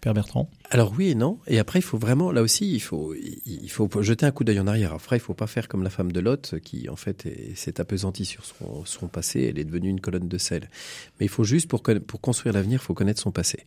Père 0.00 0.14
Bertrand? 0.14 0.48
Alors 0.70 0.92
oui 0.96 1.10
et 1.10 1.14
non. 1.14 1.38
Et 1.46 1.58
après, 1.58 1.78
il 1.78 1.82
faut 1.82 1.98
vraiment, 1.98 2.32
là 2.32 2.42
aussi, 2.42 2.72
il 2.72 2.80
faut, 2.80 3.14
il 3.14 3.70
faut 3.70 3.88
jeter 4.02 4.26
un 4.26 4.30
coup 4.32 4.44
d'œil 4.44 4.58
en 4.58 4.66
arrière. 4.66 4.92
Après, 4.92 5.16
il 5.16 5.20
faut 5.20 5.34
pas 5.34 5.46
faire 5.46 5.68
comme 5.68 5.82
la 5.82 5.90
femme 5.90 6.12
de 6.12 6.20
Lot, 6.20 6.56
qui 6.60 6.88
en 6.88 6.96
fait 6.96 7.28
s'est 7.54 7.80
apesantie 7.80 8.24
sur 8.24 8.42
son, 8.44 9.08
passé. 9.08 9.46
Elle 9.48 9.58
est 9.58 9.64
devenue 9.64 9.88
une 9.88 10.00
colonne 10.00 10.28
de 10.28 10.38
sel. 10.38 10.68
Mais 11.18 11.26
il 11.26 11.28
faut 11.28 11.44
juste, 11.44 11.68
pour, 11.68 11.82
pour 11.82 12.20
construire 12.20 12.54
l'avenir, 12.54 12.80
il 12.82 12.84
faut 12.84 12.94
connaître 12.94 13.20
son 13.20 13.30
passé. 13.30 13.64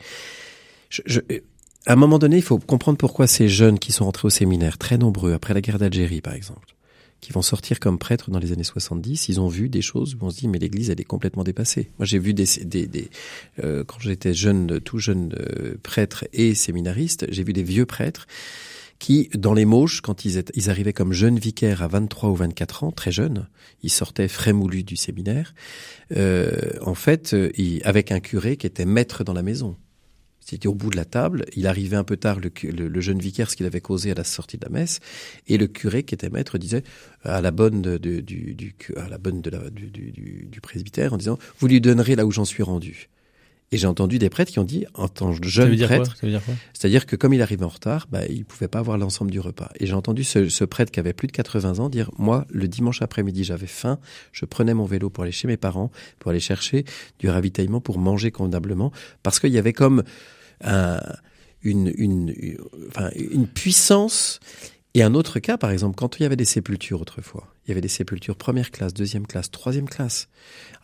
Je, 0.90 1.02
je, 1.06 1.20
à 1.86 1.94
un 1.94 1.96
moment 1.96 2.20
donné, 2.20 2.38
il 2.38 2.44
faut 2.44 2.60
comprendre 2.60 2.98
pourquoi 2.98 3.28
ces 3.28 3.48
jeunes 3.48 3.80
qui 3.80 3.92
sont 3.92 4.06
rentrés 4.06 4.26
au 4.26 4.30
séminaire, 4.30 4.78
très 4.78 4.98
nombreux, 4.98 5.34
après 5.34 5.54
la 5.54 5.62
guerre 5.62 5.80
d'Algérie, 5.80 6.22
par 6.22 6.34
exemple, 6.34 6.68
qui 7.22 7.34
vont 7.34 7.42
sortir 7.42 7.80
comme 7.80 8.00
prêtres 8.00 8.32
dans 8.32 8.40
les 8.40 8.52
années 8.52 8.64
70, 8.64 9.30
ils 9.30 9.40
ont 9.40 9.48
vu 9.48 9.70
des 9.70 9.82
choses 9.82 10.16
où 10.16 10.26
on 10.26 10.30
se 10.30 10.38
dit 10.38 10.48
mais 10.48 10.60
l'Église 10.60 10.90
elle 10.90 11.02
est 11.02 11.06
complètement 11.06 11.44
dépassée. 11.44 11.90
Moi 12.00 12.06
j'ai 12.06 12.20
vu 12.20 12.34
des, 12.34 12.46
des, 12.64 12.88
des 12.88 13.10
euh, 13.64 13.84
quand 13.84 14.00
j'étais 14.00 14.34
jeune, 14.34 14.80
tout 14.80 15.00
jeune 15.00 15.36
euh, 15.40 15.76
prêtre 15.84 16.26
et 16.34 16.56
séminariste, 16.56 17.26
j'ai 17.30 17.44
vu 17.44 17.54
des 17.54 17.64
vieux 17.64 17.86
prêtres 17.86 18.28
qui, 19.00 19.30
dans 19.34 19.54
les 19.54 19.66
Mauches, 19.66 20.02
quand 20.02 20.26
ils, 20.26 20.38
étaient, 20.38 20.54
ils 20.56 20.70
arrivaient 20.70 20.94
comme 20.94 21.14
jeunes 21.14 21.40
vicaires 21.40 21.82
à 21.82 21.88
23 21.88 22.30
ou 22.30 22.36
24 22.36 22.84
ans, 22.84 22.92
très 22.92 23.12
jeunes, 23.12 23.48
ils 23.82 23.90
sortaient 23.90 24.28
frais 24.28 24.54
moulus 24.54 24.84
du 24.84 24.98
séminaire, 24.98 25.56
euh, 26.16 26.52
en 26.82 26.94
fait, 26.94 27.34
euh, 27.34 27.50
ils, 27.58 27.82
avec 27.86 28.12
un 28.12 28.20
curé 28.20 28.58
qui 28.58 28.68
était 28.68 28.86
maître 28.86 29.24
dans 29.24 29.34
la 29.34 29.42
maison. 29.42 29.76
C'était 30.50 30.68
au 30.68 30.74
bout 30.74 30.90
de 30.90 30.98
la 30.98 31.06
table. 31.06 31.46
Il 31.56 31.68
arrivait 31.68 31.96
un 31.96 32.04
peu 32.04 32.18
tard, 32.18 32.40
le, 32.40 32.52
le, 32.64 32.88
le 32.88 33.02
jeune 33.02 33.20
vicaire, 33.20 33.52
ce 33.52 33.56
qu'il 33.56 33.66
avait 33.66 33.82
causé 33.82 34.12
à 34.12 34.16
la 34.16 34.24
sortie 34.24 34.58
de 34.58 34.66
la 34.66 34.72
messe. 34.72 35.00
Et 35.48 35.58
le 35.58 35.68
curé, 35.68 36.04
qui 36.04 36.16
était 36.16 36.30
maître, 36.30 36.58
disait 36.58 36.84
à 37.24 37.42
la 37.42 37.52
bonne, 37.52 37.82
de, 37.82 37.98
de, 37.98 38.20
du, 38.20 38.56
du, 38.56 38.76
à 38.98 39.08
la 39.10 39.20
bonne 39.20 39.42
de 39.42 39.50
la, 39.52 39.70
du, 39.70 39.92
du, 39.92 40.48
du 40.50 40.62
presbytère 40.62 41.14
en 41.14 41.18
disant 41.18 41.38
Vous 41.60 41.68
lui 41.68 41.82
donnerez 41.82 42.16
là 42.16 42.26
où 42.26 42.32
j'en 42.32 42.46
suis 42.46 42.64
rendu. 42.64 43.10
Et 43.72 43.78
j'ai 43.78 43.86
entendu 43.86 44.18
des 44.18 44.30
prêtres 44.30 44.52
qui 44.52 44.58
ont 44.58 44.64
dit, 44.64 44.86
en 44.96 45.08
tant 45.08 45.32
que 45.32 45.48
jeune 45.48 45.78
prêtre, 45.78 46.16
c'est-à-dire 46.74 47.06
que 47.06 47.16
comme 47.16 47.34
il 47.34 47.42
arrivait 47.42 47.66
en 47.66 47.70
retard, 47.70 48.08
bah, 48.10 48.26
il 48.28 48.44
pouvait 48.44 48.68
pas 48.68 48.80
avoir 48.80 48.98
l'ensemble 48.98 49.30
du 49.30 49.40
repas. 49.40 49.70
Et 49.80 49.86
j'ai 49.86 49.94
entendu 49.94 50.24
ce, 50.24 50.50
ce, 50.50 50.64
prêtre 50.64 50.92
qui 50.92 51.00
avait 51.00 51.14
plus 51.14 51.28
de 51.28 51.32
80 51.32 51.78
ans 51.78 51.90
dire, 51.90 52.10
moi, 52.18 52.46
le 52.50 52.68
dimanche 52.68 53.04
après-midi, 53.04 53.44
j'avais 53.44 53.68
faim, 53.68 54.00
je 54.32 54.46
prenais 54.46 54.74
mon 54.74 54.86
vélo 54.86 55.12
pour 55.12 55.24
aller 55.24 55.32
chez 55.32 55.48
mes 55.48 55.58
parents, 55.58 55.92
pour 56.18 56.32
aller 56.32 56.40
chercher 56.40 56.84
du 57.20 57.30
ravitaillement, 57.30 57.80
pour 57.80 58.00
manger 58.00 58.32
convenablement, 58.32 58.92
parce 59.22 59.40
qu'il 59.40 59.52
y 59.52 59.60
avait 59.60 59.74
comme 59.74 60.04
un, 60.64 61.00
une, 61.64 61.92
une, 61.98 62.34
une, 62.38 62.58
enfin, 62.88 63.10
une 63.16 63.48
puissance. 63.48 64.40
Et 64.96 65.04
un 65.04 65.14
autre 65.14 65.40
cas, 65.40 65.58
par 65.58 65.70
exemple, 65.70 65.96
quand 65.96 66.20
il 66.20 66.24
y 66.24 66.26
avait 66.26 66.36
des 66.36 66.46
sépultures 66.46 67.00
autrefois, 67.00 67.54
il 67.66 67.70
y 67.70 67.72
avait 67.74 67.82
des 67.82 67.88
sépultures 67.88 68.36
première 68.36 68.72
classe, 68.72 68.92
deuxième 68.92 69.28
classe, 69.28 69.52
troisième 69.52 69.88
classe. 69.88 70.28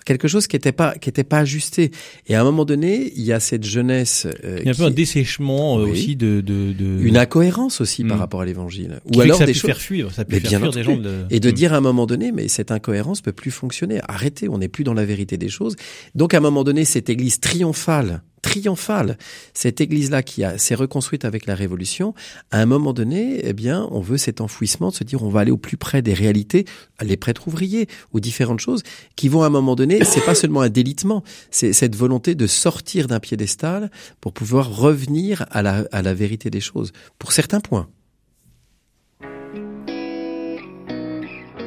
quelque 0.06 0.28
chose 0.28 0.46
qui 0.46 0.56
n'était 0.56 0.72
pas 0.72 0.94
qui 0.96 1.10
était 1.10 1.24
pas 1.24 1.40
ajusté. 1.40 1.90
Et 2.28 2.36
à 2.36 2.42
un 2.42 2.44
moment 2.44 2.66
donné, 2.66 3.12
il 3.16 3.24
y 3.24 3.34
a 3.34 3.40
cette 3.40 3.64
jeunesse. 3.64 4.28
Euh, 4.44 4.60
il 4.60 4.66
y 4.66 4.70
a 4.70 4.74
un 4.74 4.76
peu 4.76 4.84
un 4.84 4.92
dessèchement 4.92 5.80
euh, 5.80 5.88
aussi 5.88 6.16
de, 6.16 6.42
de, 6.42 6.72
de, 6.72 7.02
une 7.02 7.18
incohérence 7.18 7.82
aussi 7.82 8.04
par 8.04 8.18
mm. 8.18 8.20
rapport 8.20 8.42
à 8.42 8.46
l'Évangile. 8.46 9.02
Ou 9.16 9.22
alors 9.22 9.40
ça 9.40 9.48
des 9.48 9.56
choses 9.56 9.72
faire 9.72 9.82
fuir, 9.82 10.14
ça 10.14 10.24
peut 10.24 10.40
faire 10.40 10.60
fuir 10.60 10.72
des 10.72 10.84
gens. 10.84 10.98
De... 10.98 11.26
Et 11.32 11.40
de 11.40 11.50
mm. 11.50 11.54
dire 11.54 11.74
à 11.74 11.78
un 11.78 11.82
moment 11.82 12.06
donné, 12.06 12.32
mais 12.32 12.48
cette 12.48 12.70
incohérence 12.70 13.22
peut 13.22 13.34
plus 13.34 13.50
fonctionner. 13.50 14.00
Arrêtez, 14.08 14.48
on 14.50 14.60
n'est 14.60 14.68
plus 14.70 14.84
dans 14.84 14.94
la 14.94 15.06
vérité 15.06 15.38
des 15.38 15.50
choses. 15.50 15.76
Donc 16.14 16.36
à 16.36 16.38
un 16.38 16.42
moment 16.42 16.64
donné, 16.64 16.86
cette 16.86 17.10
Église 17.10 17.40
triomphale 17.40 18.22
triomphale. 18.46 19.18
Cette 19.56 19.82
église-là 19.82 20.22
qui 20.22 20.44
s'est 20.58 20.76
reconstruite 20.76 21.26
avec 21.26 21.48
la 21.48 21.56
Révolution, 21.56 22.14
à 22.52 22.62
un 22.62 22.68
moment 22.68 22.94
donné, 22.94 23.40
eh 23.44 23.54
bien, 23.54 23.88
on 23.90 24.02
veut 24.02 24.20
cet 24.20 24.40
enfouissement 24.40 24.90
de 24.90 24.94
se 24.94 25.04
dire 25.04 25.24
on 25.24 25.30
va 25.30 25.40
aller 25.40 25.50
au 25.50 25.58
plus 25.58 25.78
près 25.78 26.04
des 26.04 26.14
réalités, 26.14 26.66
les 27.02 27.18
prêtres 27.18 27.48
ouvriers 27.48 27.88
ou 28.14 28.20
différentes 28.20 28.60
choses 28.60 28.84
qui 29.16 29.30
vont 29.30 29.42
à 29.42 29.48
un 29.48 29.50
moment 29.50 29.76
donné, 29.76 30.04
c'est 30.04 30.24
pas 30.24 30.36
seulement 30.36 30.62
un 30.62 30.70
délitement, 30.70 31.24
c'est 31.50 31.74
cette 31.74 31.96
volonté 31.96 32.36
de 32.36 32.46
sortir 32.46 33.08
d'un 33.08 33.20
piédestal 33.20 33.90
pour 34.22 34.32
pouvoir 34.32 34.78
revenir 34.78 35.48
à 35.50 35.64
la, 35.64 35.86
à 35.92 36.04
la 36.04 36.14
vérité 36.14 36.52
des 36.52 36.62
choses, 36.62 36.92
pour 37.18 37.32
certains 37.32 37.60
points. 37.60 37.88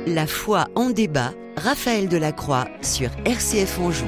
La 0.06 0.28
foi 0.28 0.68
en 0.76 0.90
débat, 0.90 1.34
Raphaël 1.56 2.08
Delacroix 2.08 2.68
sur 2.82 3.10
RCF 3.26 3.80
Anjou. 3.80 4.06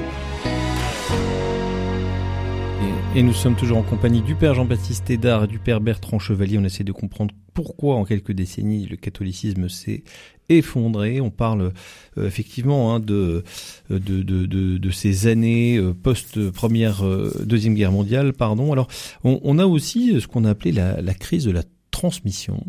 Et 3.13 3.23
nous 3.23 3.33
sommes 3.33 3.57
toujours 3.57 3.77
en 3.77 3.83
compagnie 3.83 4.21
du 4.21 4.35
père 4.35 4.53
Jean-Baptiste 4.53 5.09
Hédard 5.09 5.43
et 5.43 5.47
du 5.47 5.59
père 5.59 5.81
Bertrand 5.81 6.17
Chevalier. 6.17 6.57
On 6.57 6.63
essaie 6.63 6.85
de 6.85 6.93
comprendre 6.93 7.35
pourquoi 7.53 7.95
en 7.95 8.05
quelques 8.05 8.31
décennies 8.31 8.85
le 8.85 8.95
catholicisme 8.95 9.67
s'est 9.67 10.05
effondré. 10.47 11.19
On 11.19 11.29
parle 11.29 11.73
euh, 12.17 12.25
effectivement 12.25 12.95
hein, 12.95 13.01
de, 13.01 13.43
de, 13.89 13.97
de, 13.97 14.45
de, 14.77 14.91
ces 14.91 15.27
années 15.27 15.75
euh, 15.77 15.93
post-première, 15.93 17.05
euh, 17.05 17.43
deuxième 17.43 17.75
guerre 17.75 17.91
mondiale. 17.91 18.31
Pardon. 18.31 18.71
Alors 18.71 18.87
on, 19.25 19.41
on 19.43 19.59
a 19.59 19.65
aussi 19.65 20.21
ce 20.21 20.27
qu'on 20.27 20.45
a 20.45 20.51
appelé 20.51 20.71
la, 20.71 21.01
la, 21.01 21.13
crise 21.13 21.43
de 21.43 21.51
la 21.51 21.63
transmission. 21.91 22.65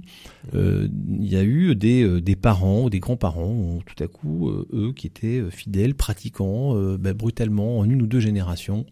Il 0.52 0.90
y 1.24 1.36
a 1.36 1.44
eu 1.44 1.76
des, 1.76 2.20
des 2.20 2.34
parents, 2.34 2.88
des 2.88 2.98
grands-parents, 2.98 3.78
tout 3.86 4.02
à 4.02 4.08
coup, 4.08 4.50
eux 4.50 4.92
qui 4.96 5.06
étaient 5.06 5.40
fidèles, 5.50 5.94
pratiquants, 5.94 6.74
ben, 6.96 7.12
brutalement, 7.14 7.78
en 7.78 7.84
une 7.88 8.02
ou 8.02 8.06
deux 8.08 8.18
générations, 8.18 8.84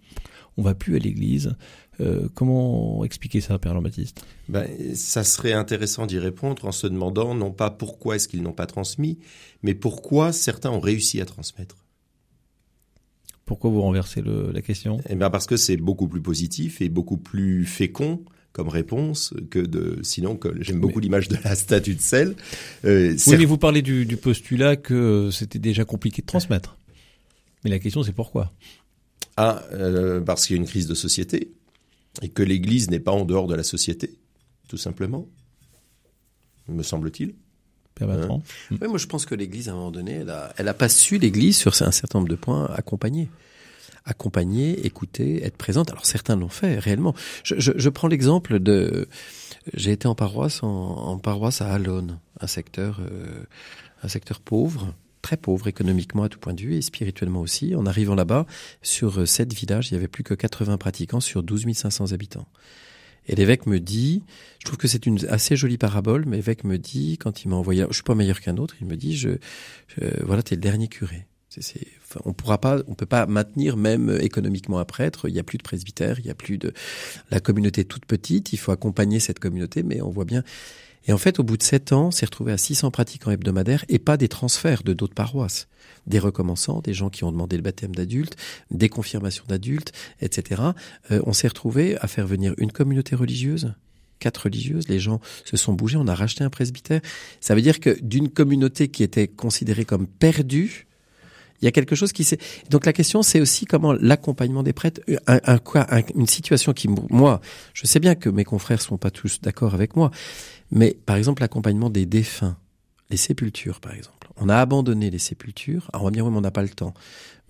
on 0.60 0.62
va 0.62 0.74
plus 0.74 0.96
à 0.96 0.98
l'église. 0.98 1.56
Euh, 2.00 2.28
comment 2.34 3.04
expliquer 3.04 3.40
ça, 3.40 3.58
Père 3.58 3.74
Jean-Baptiste 3.74 4.24
ben, 4.48 4.68
Ça 4.94 5.24
serait 5.24 5.52
intéressant 5.52 6.06
d'y 6.06 6.18
répondre 6.18 6.64
en 6.64 6.72
se 6.72 6.86
demandant 6.86 7.34
non 7.34 7.50
pas 7.50 7.70
pourquoi 7.70 8.16
est-ce 8.16 8.28
qu'ils 8.28 8.42
n'ont 8.42 8.52
pas 8.52 8.66
transmis, 8.66 9.18
mais 9.62 9.74
pourquoi 9.74 10.32
certains 10.32 10.70
ont 10.70 10.80
réussi 10.80 11.20
à 11.20 11.24
transmettre. 11.24 11.76
Pourquoi 13.44 13.70
vous 13.70 13.82
renversez 13.82 14.22
la 14.22 14.62
question? 14.62 15.00
Eh 15.08 15.16
ben 15.16 15.28
Parce 15.28 15.46
que 15.46 15.56
c'est 15.56 15.76
beaucoup 15.76 16.06
plus 16.06 16.20
positif 16.20 16.80
et 16.80 16.88
beaucoup 16.88 17.16
plus 17.16 17.64
fécond 17.64 18.22
comme 18.52 18.68
réponse 18.68 19.34
que 19.50 19.58
de 19.58 19.98
sinon 20.02 20.36
que 20.36 20.54
j'aime 20.60 20.80
beaucoup 20.80 21.00
l'image 21.00 21.28
de 21.28 21.36
la 21.44 21.54
statue 21.54 21.94
de 21.94 22.00
sel. 22.00 22.34
Euh, 22.84 23.16
oui, 23.26 23.36
mais 23.38 23.44
vous 23.44 23.58
parlez 23.58 23.82
du, 23.82 24.06
du 24.06 24.16
postulat 24.16 24.76
que 24.76 25.30
c'était 25.32 25.58
déjà 25.58 25.84
compliqué 25.84 26.22
de 26.22 26.26
transmettre. 26.26 26.76
Mais 27.64 27.70
la 27.70 27.78
question 27.78 28.02
c'est 28.02 28.12
pourquoi? 28.12 28.52
Ah, 29.42 29.62
euh, 29.72 30.20
parce 30.20 30.46
qu'il 30.46 30.56
y 30.56 30.58
a 30.58 30.60
une 30.60 30.68
crise 30.68 30.86
de 30.86 30.94
société 30.94 31.54
et 32.20 32.28
que 32.28 32.42
l'Église 32.42 32.90
n'est 32.90 33.00
pas 33.00 33.12
en 33.12 33.24
dehors 33.24 33.46
de 33.46 33.54
la 33.54 33.62
société, 33.62 34.18
tout 34.68 34.76
simplement, 34.76 35.26
me 36.68 36.82
semble-t-il. 36.82 37.34
Hein 38.02 38.40
oui, 38.70 38.86
moi 38.86 38.98
je 38.98 39.06
pense 39.06 39.24
que 39.24 39.34
l'Église, 39.34 39.70
à 39.70 39.72
un 39.72 39.76
moment 39.76 39.90
donné, 39.90 40.24
elle 40.56 40.68
a, 40.68 40.74
pas 40.74 40.90
su, 40.90 41.16
l'Église, 41.16 41.56
sur 41.56 41.72
un 41.82 41.90
certain 41.90 42.18
nombre 42.18 42.28
de 42.28 42.36
points, 42.36 42.66
accompagner. 42.66 43.30
Accompagner, 44.04 44.86
écouter, 44.86 45.42
être 45.42 45.56
présente. 45.56 45.90
Alors 45.90 46.04
certains 46.04 46.36
l'ont 46.36 46.48
fait 46.50 46.78
réellement. 46.78 47.14
Je, 47.42 47.88
prends 47.88 48.08
l'exemple 48.08 48.58
de... 48.58 49.08
J'ai 49.72 49.92
été 49.92 50.06
en 50.06 50.14
paroisse, 50.14 50.62
en, 50.62 51.18
paroisse 51.18 51.62
à 51.62 51.72
Alone, 51.72 52.18
un 52.40 52.46
secteur, 52.46 53.00
euh, 53.00 53.44
un 54.02 54.08
secteur 54.08 54.40
pauvre, 54.40 54.94
très 55.22 55.36
pauvre 55.36 55.68
économiquement 55.68 56.24
à 56.24 56.28
tout 56.28 56.38
point 56.38 56.54
de 56.54 56.60
vue 56.60 56.74
et 56.74 56.82
spirituellement 56.82 57.40
aussi. 57.40 57.74
En 57.74 57.86
arrivant 57.86 58.14
là-bas, 58.14 58.46
sur 58.82 59.20
euh, 59.20 59.26
sept 59.26 59.52
villages, 59.52 59.90
il 59.90 59.94
y 59.94 59.96
avait 59.96 60.08
plus 60.08 60.24
que 60.24 60.34
80 60.34 60.78
pratiquants 60.78 61.20
sur 61.20 61.42
12 61.42 61.72
500 61.72 62.12
habitants. 62.12 62.48
Et 63.26 63.34
l'évêque 63.34 63.66
me 63.66 63.78
dit, 63.78 64.24
je 64.58 64.64
trouve 64.64 64.78
que 64.78 64.88
c'est 64.88 65.06
une 65.06 65.24
assez 65.28 65.54
jolie 65.54 65.78
parabole, 65.78 66.24
mais 66.26 66.36
l'évêque 66.36 66.64
me 66.64 66.78
dit, 66.78 67.18
quand 67.18 67.44
il 67.44 67.48
m'a 67.48 67.56
envoyé, 67.56 67.84
je 67.88 67.94
suis 67.94 68.02
pas 68.02 68.14
meilleur 68.14 68.40
qu'un 68.40 68.56
autre, 68.56 68.74
il 68.80 68.86
me 68.86 68.96
dit, 68.96 69.14
je, 69.16 69.30
voilà, 70.22 70.42
t'es 70.42 70.54
le 70.54 70.60
dernier 70.60 70.88
curé. 70.88 71.26
On 72.24 72.32
pourra 72.32 72.58
pas, 72.58 72.78
on 72.86 72.94
peut 72.94 73.06
pas 73.06 73.26
maintenir 73.26 73.76
même 73.76 74.16
économiquement 74.20 74.78
un 74.78 74.84
prêtre. 74.84 75.28
Il 75.28 75.34
y 75.34 75.38
a 75.38 75.42
plus 75.42 75.58
de 75.58 75.62
presbytère, 75.62 76.18
il 76.20 76.26
y 76.26 76.30
a 76.30 76.34
plus 76.34 76.58
de 76.58 76.72
la 77.30 77.40
communauté 77.40 77.84
toute 77.84 78.06
petite. 78.06 78.52
Il 78.52 78.56
faut 78.56 78.72
accompagner 78.72 79.20
cette 79.20 79.38
communauté, 79.38 79.82
mais 79.82 80.00
on 80.00 80.10
voit 80.10 80.24
bien. 80.24 80.44
Et 81.06 81.12
en 81.12 81.18
fait, 81.18 81.40
au 81.40 81.42
bout 81.42 81.56
de 81.56 81.62
sept 81.62 81.92
ans, 81.92 82.10
s'est 82.10 82.26
retrouvé 82.26 82.52
à 82.52 82.58
600 82.58 82.90
pratiquants 82.90 83.30
hebdomadaires 83.30 83.84
et 83.88 83.98
pas 83.98 84.16
des 84.16 84.28
transferts 84.28 84.82
de 84.82 84.92
d'autres 84.92 85.14
paroisses. 85.14 85.68
Des 86.06 86.18
recommençants, 86.18 86.80
des 86.80 86.94
gens 86.94 87.10
qui 87.10 87.24
ont 87.24 87.32
demandé 87.32 87.56
le 87.56 87.62
baptême 87.62 87.94
d'adultes, 87.94 88.36
des 88.70 88.88
confirmations 88.88 89.44
d'adultes, 89.48 89.92
etc. 90.20 90.62
Euh, 91.10 91.20
on 91.26 91.32
s'est 91.32 91.48
retrouvé 91.48 91.96
à 92.00 92.06
faire 92.06 92.26
venir 92.26 92.54
une 92.58 92.72
communauté 92.72 93.16
religieuse, 93.16 93.74
quatre 94.18 94.44
religieuses. 94.44 94.88
Les 94.88 95.00
gens 95.00 95.20
se 95.44 95.56
sont 95.56 95.72
bougés. 95.72 95.96
On 95.96 96.06
a 96.06 96.14
racheté 96.14 96.44
un 96.44 96.50
presbytère. 96.50 97.00
Ça 97.40 97.54
veut 97.54 97.62
dire 97.62 97.80
que 97.80 97.98
d'une 98.02 98.28
communauté 98.28 98.88
qui 98.88 99.02
était 99.02 99.28
considérée 99.28 99.84
comme 99.84 100.06
perdue, 100.06 100.86
il 101.60 101.66
y 101.66 101.68
a 101.68 101.72
quelque 101.72 101.94
chose 101.94 102.12
qui 102.12 102.24
s'est. 102.24 102.38
Donc 102.70 102.86
la 102.86 102.92
question, 102.92 103.22
c'est 103.22 103.40
aussi 103.40 103.66
comment 103.66 103.92
l'accompagnement 103.92 104.62
des 104.62 104.72
prêtres, 104.72 105.00
un, 105.26 105.40
un, 105.46 106.02
une 106.14 106.26
situation 106.26 106.72
qui, 106.72 106.88
moi, 107.10 107.40
je 107.74 107.86
sais 107.86 108.00
bien 108.00 108.14
que 108.14 108.30
mes 108.30 108.44
confrères 108.44 108.80
sont 108.80 108.96
pas 108.96 109.10
tous 109.10 109.40
d'accord 109.42 109.74
avec 109.74 109.94
moi, 109.94 110.10
mais 110.70 110.96
par 111.06 111.16
exemple, 111.16 111.42
l'accompagnement 111.42 111.90
des 111.90 112.06
défunts, 112.06 112.56
les 113.10 113.16
sépultures 113.16 113.80
par 113.80 113.94
exemple. 113.94 114.28
On 114.36 114.48
a 114.48 114.56
abandonné 114.56 115.10
les 115.10 115.18
sépultures. 115.18 115.90
Alors 115.92 116.02
on 116.02 116.04
va 116.06 116.10
dire 116.12 116.24
oui, 116.24 116.30
mais 116.30 116.38
on 116.38 116.42
n'a 116.42 116.50
pas 116.50 116.62
le 116.62 116.68
temps. 116.68 116.94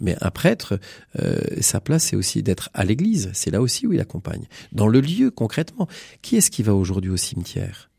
Mais 0.00 0.16
un 0.22 0.30
prêtre, 0.30 0.80
euh, 1.20 1.38
sa 1.60 1.80
place, 1.80 2.04
c'est 2.04 2.16
aussi 2.16 2.42
d'être 2.42 2.70
à 2.72 2.84
l'église. 2.84 3.30
C'est 3.34 3.50
là 3.50 3.60
aussi 3.60 3.86
où 3.86 3.92
il 3.92 4.00
accompagne. 4.00 4.46
Dans 4.72 4.88
le 4.88 5.00
lieu, 5.00 5.30
concrètement. 5.30 5.88
Qui 6.22 6.36
est-ce 6.36 6.50
qui 6.50 6.62
va 6.62 6.74
aujourd'hui 6.74 7.10
au 7.10 7.18
cimetière? 7.18 7.89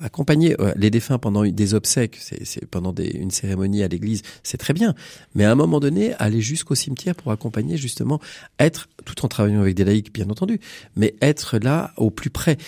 Accompagner 0.00 0.60
euh, 0.60 0.72
les 0.76 0.90
défunts 0.90 1.18
pendant 1.18 1.44
des 1.44 1.74
obsèques, 1.74 2.18
c'est 2.20 2.66
pendant 2.66 2.92
des, 2.92 3.08
une 3.08 3.30
cérémonie 3.30 3.82
à 3.82 3.88
l'église, 3.88 4.22
c'est 4.42 4.58
très 4.58 4.74
bien. 4.74 4.94
Mais 5.34 5.44
à 5.44 5.52
un 5.52 5.54
moment 5.54 5.80
donné, 5.80 6.14
aller 6.14 6.40
jusqu'au 6.40 6.74
cimetière 6.74 7.14
pour 7.14 7.32
accompagner 7.32 7.76
justement, 7.76 8.20
être 8.58 8.88
tout 9.04 9.24
en 9.24 9.28
travaillant 9.28 9.60
avec 9.60 9.74
des 9.74 9.84
laïcs, 9.84 10.12
bien 10.12 10.28
entendu, 10.28 10.60
mais 10.96 11.14
être 11.22 11.58
là 11.58 11.92
au 11.96 12.10
plus 12.10 12.30
près. 12.30 12.58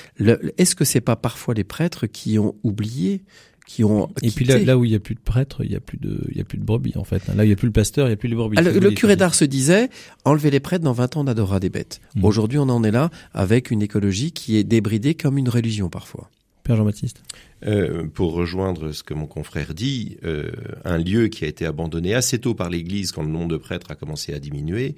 Est-ce 0.57 0.75
que 0.75 0.85
c'est 0.85 1.01
pas 1.01 1.17
parfois 1.17 1.55
les 1.55 1.65
prêtres 1.65 2.07
qui 2.07 2.39
ont 2.39 2.55
oublié 2.63 3.23
qui 3.67 3.85
ont 3.85 4.09
et 4.23 4.31
puis 4.31 4.47
là, 4.47 4.59
là 4.59 4.79
où 4.79 4.87
il 4.87 4.93
y 4.93 4.95
a 4.95 4.99
plus 4.99 5.15
de 5.15 5.21
prêtres, 5.21 5.63
il 5.63 5.71
y 5.71 5.77
a 5.77 5.81
plus 5.81 5.99
de 5.99 6.25
il 6.31 6.39
y 6.39 6.41
a 6.41 6.45
plus 6.45 6.57
de 6.57 6.65
brebis 6.65 6.95
en 6.97 7.05
fait. 7.05 7.23
Là, 7.37 7.45
il 7.45 7.51
y 7.51 7.53
a 7.53 7.57
plus 7.57 7.67
le 7.67 7.73
pasteur, 7.73 8.09
il 8.09 8.11
y 8.11 8.15
a 8.15 8.17
plus 8.17 8.31
les 8.31 8.35
brebis. 8.35 8.57
le 8.57 8.91
curé 8.93 9.15
d'art 9.15 9.35
se 9.35 9.45
disait 9.45 9.91
enlever 10.25 10.51
les 10.51 10.59
prêtres 10.59 10.85
dans 10.85 10.95
20 10.95 11.19
ans 11.19 11.21
on 11.21 11.27
adorera 11.27 11.61
des 11.61 11.69
bêtes. 11.69 12.01
Mmh. 12.15 12.25
Aujourd'hui, 12.25 12.59
on 12.59 12.71
en 12.71 12.83
est 12.83 12.91
là 12.91 13.11
avec 13.35 13.71
une 13.71 13.83
écologie 13.83 14.33
qui 14.33 14.57
est 14.57 14.65
débridée 14.65 15.15
comme 15.15 15.37
une 15.37 15.51
religion 15.51 15.91
parfois. 15.91 16.31
Jean-Baptiste. 16.77 17.23
Euh, 17.67 18.07
Pour 18.07 18.33
rejoindre 18.33 18.93
ce 18.93 19.03
que 19.03 19.15
mon 19.15 19.27
confrère 19.27 19.75
dit, 19.75 20.17
euh, 20.25 20.51
un 20.85 20.99
lieu 20.99 21.29
qui 21.29 21.45
a 21.45 21.49
été 21.49 21.67
abandonné 21.67 22.15
assez 22.15 22.39
tôt 22.39 22.55
par 22.55 22.71
l'Église 22.71 23.13
quand 23.13 23.23
le 23.23 23.29
nombre 23.29 23.49
de 23.49 23.57
prêtres 23.57 23.91
a 23.91 23.95
commencé 23.95 24.33
à 24.33 24.39
diminuer, 24.39 24.97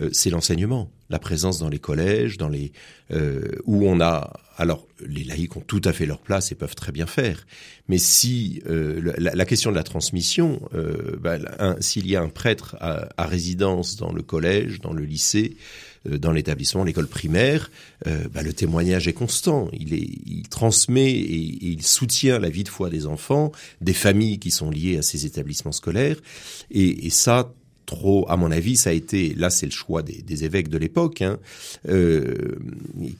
euh, 0.00 0.08
c'est 0.12 0.30
l'enseignement, 0.30 0.90
la 1.10 1.18
présence 1.18 1.58
dans 1.58 1.68
les 1.68 1.78
collèges, 1.78 2.38
dans 2.38 2.48
les 2.48 2.72
où 3.66 3.86
on 3.86 4.00
a 4.00 4.32
alors 4.56 4.86
les 5.06 5.22
laïcs 5.22 5.54
ont 5.58 5.60
tout 5.60 5.82
à 5.84 5.92
fait 5.92 6.06
leur 6.06 6.18
place 6.18 6.50
et 6.50 6.54
peuvent 6.54 6.74
très 6.74 6.92
bien 6.92 7.04
faire, 7.04 7.46
mais 7.88 7.98
si 7.98 8.62
la, 8.66 9.44
question 9.44 9.70
de 9.70 9.76
la 9.76 9.82
transmission, 9.82 10.62
bah, 11.20 11.36
s'il 11.80 12.08
y 12.08 12.16
a 12.16 12.22
un 12.22 12.30
prêtre 12.30 12.76
à 12.80 13.26
résidence 13.26 13.96
dans 13.96 14.14
le 14.14 14.22
collège, 14.22 14.80
dans 14.80 14.94
le 14.94 15.04
lycée, 15.04 15.58
dans 16.04 16.32
l'établissement, 16.32 16.84
l'école 16.84 17.06
primaire, 17.06 17.70
euh, 18.06 18.26
bah, 18.32 18.42
le 18.42 18.52
témoignage 18.52 19.08
est 19.08 19.12
constant. 19.12 19.68
Il, 19.72 19.94
est, 19.94 20.08
il 20.26 20.48
transmet 20.48 21.10
et, 21.10 21.58
il 21.62 21.82
soutient 21.82 22.38
la 22.38 22.50
vie 22.50 22.64
de 22.64 22.68
foi 22.68 22.90
des 22.90 23.06
enfants, 23.06 23.52
des 23.80 23.92
familles 23.92 24.38
qui 24.38 24.50
sont 24.50 24.70
liées 24.70 24.98
à 24.98 25.02
ces 25.02 25.26
établissements 25.26 25.72
scolaires. 25.72 26.16
Et, 26.70 27.06
et 27.06 27.10
ça, 27.10 27.52
trop, 27.86 28.26
à 28.28 28.36
mon 28.36 28.50
avis, 28.50 28.76
ça 28.76 28.90
a 28.90 28.92
été, 28.92 29.34
là 29.34 29.50
c'est 29.50 29.66
le 29.66 29.72
choix 29.72 30.02
des, 30.02 30.22
des 30.22 30.44
évêques 30.44 30.68
de 30.68 30.78
l'époque, 30.78 31.22
hein, 31.22 31.38
euh, 31.88 32.56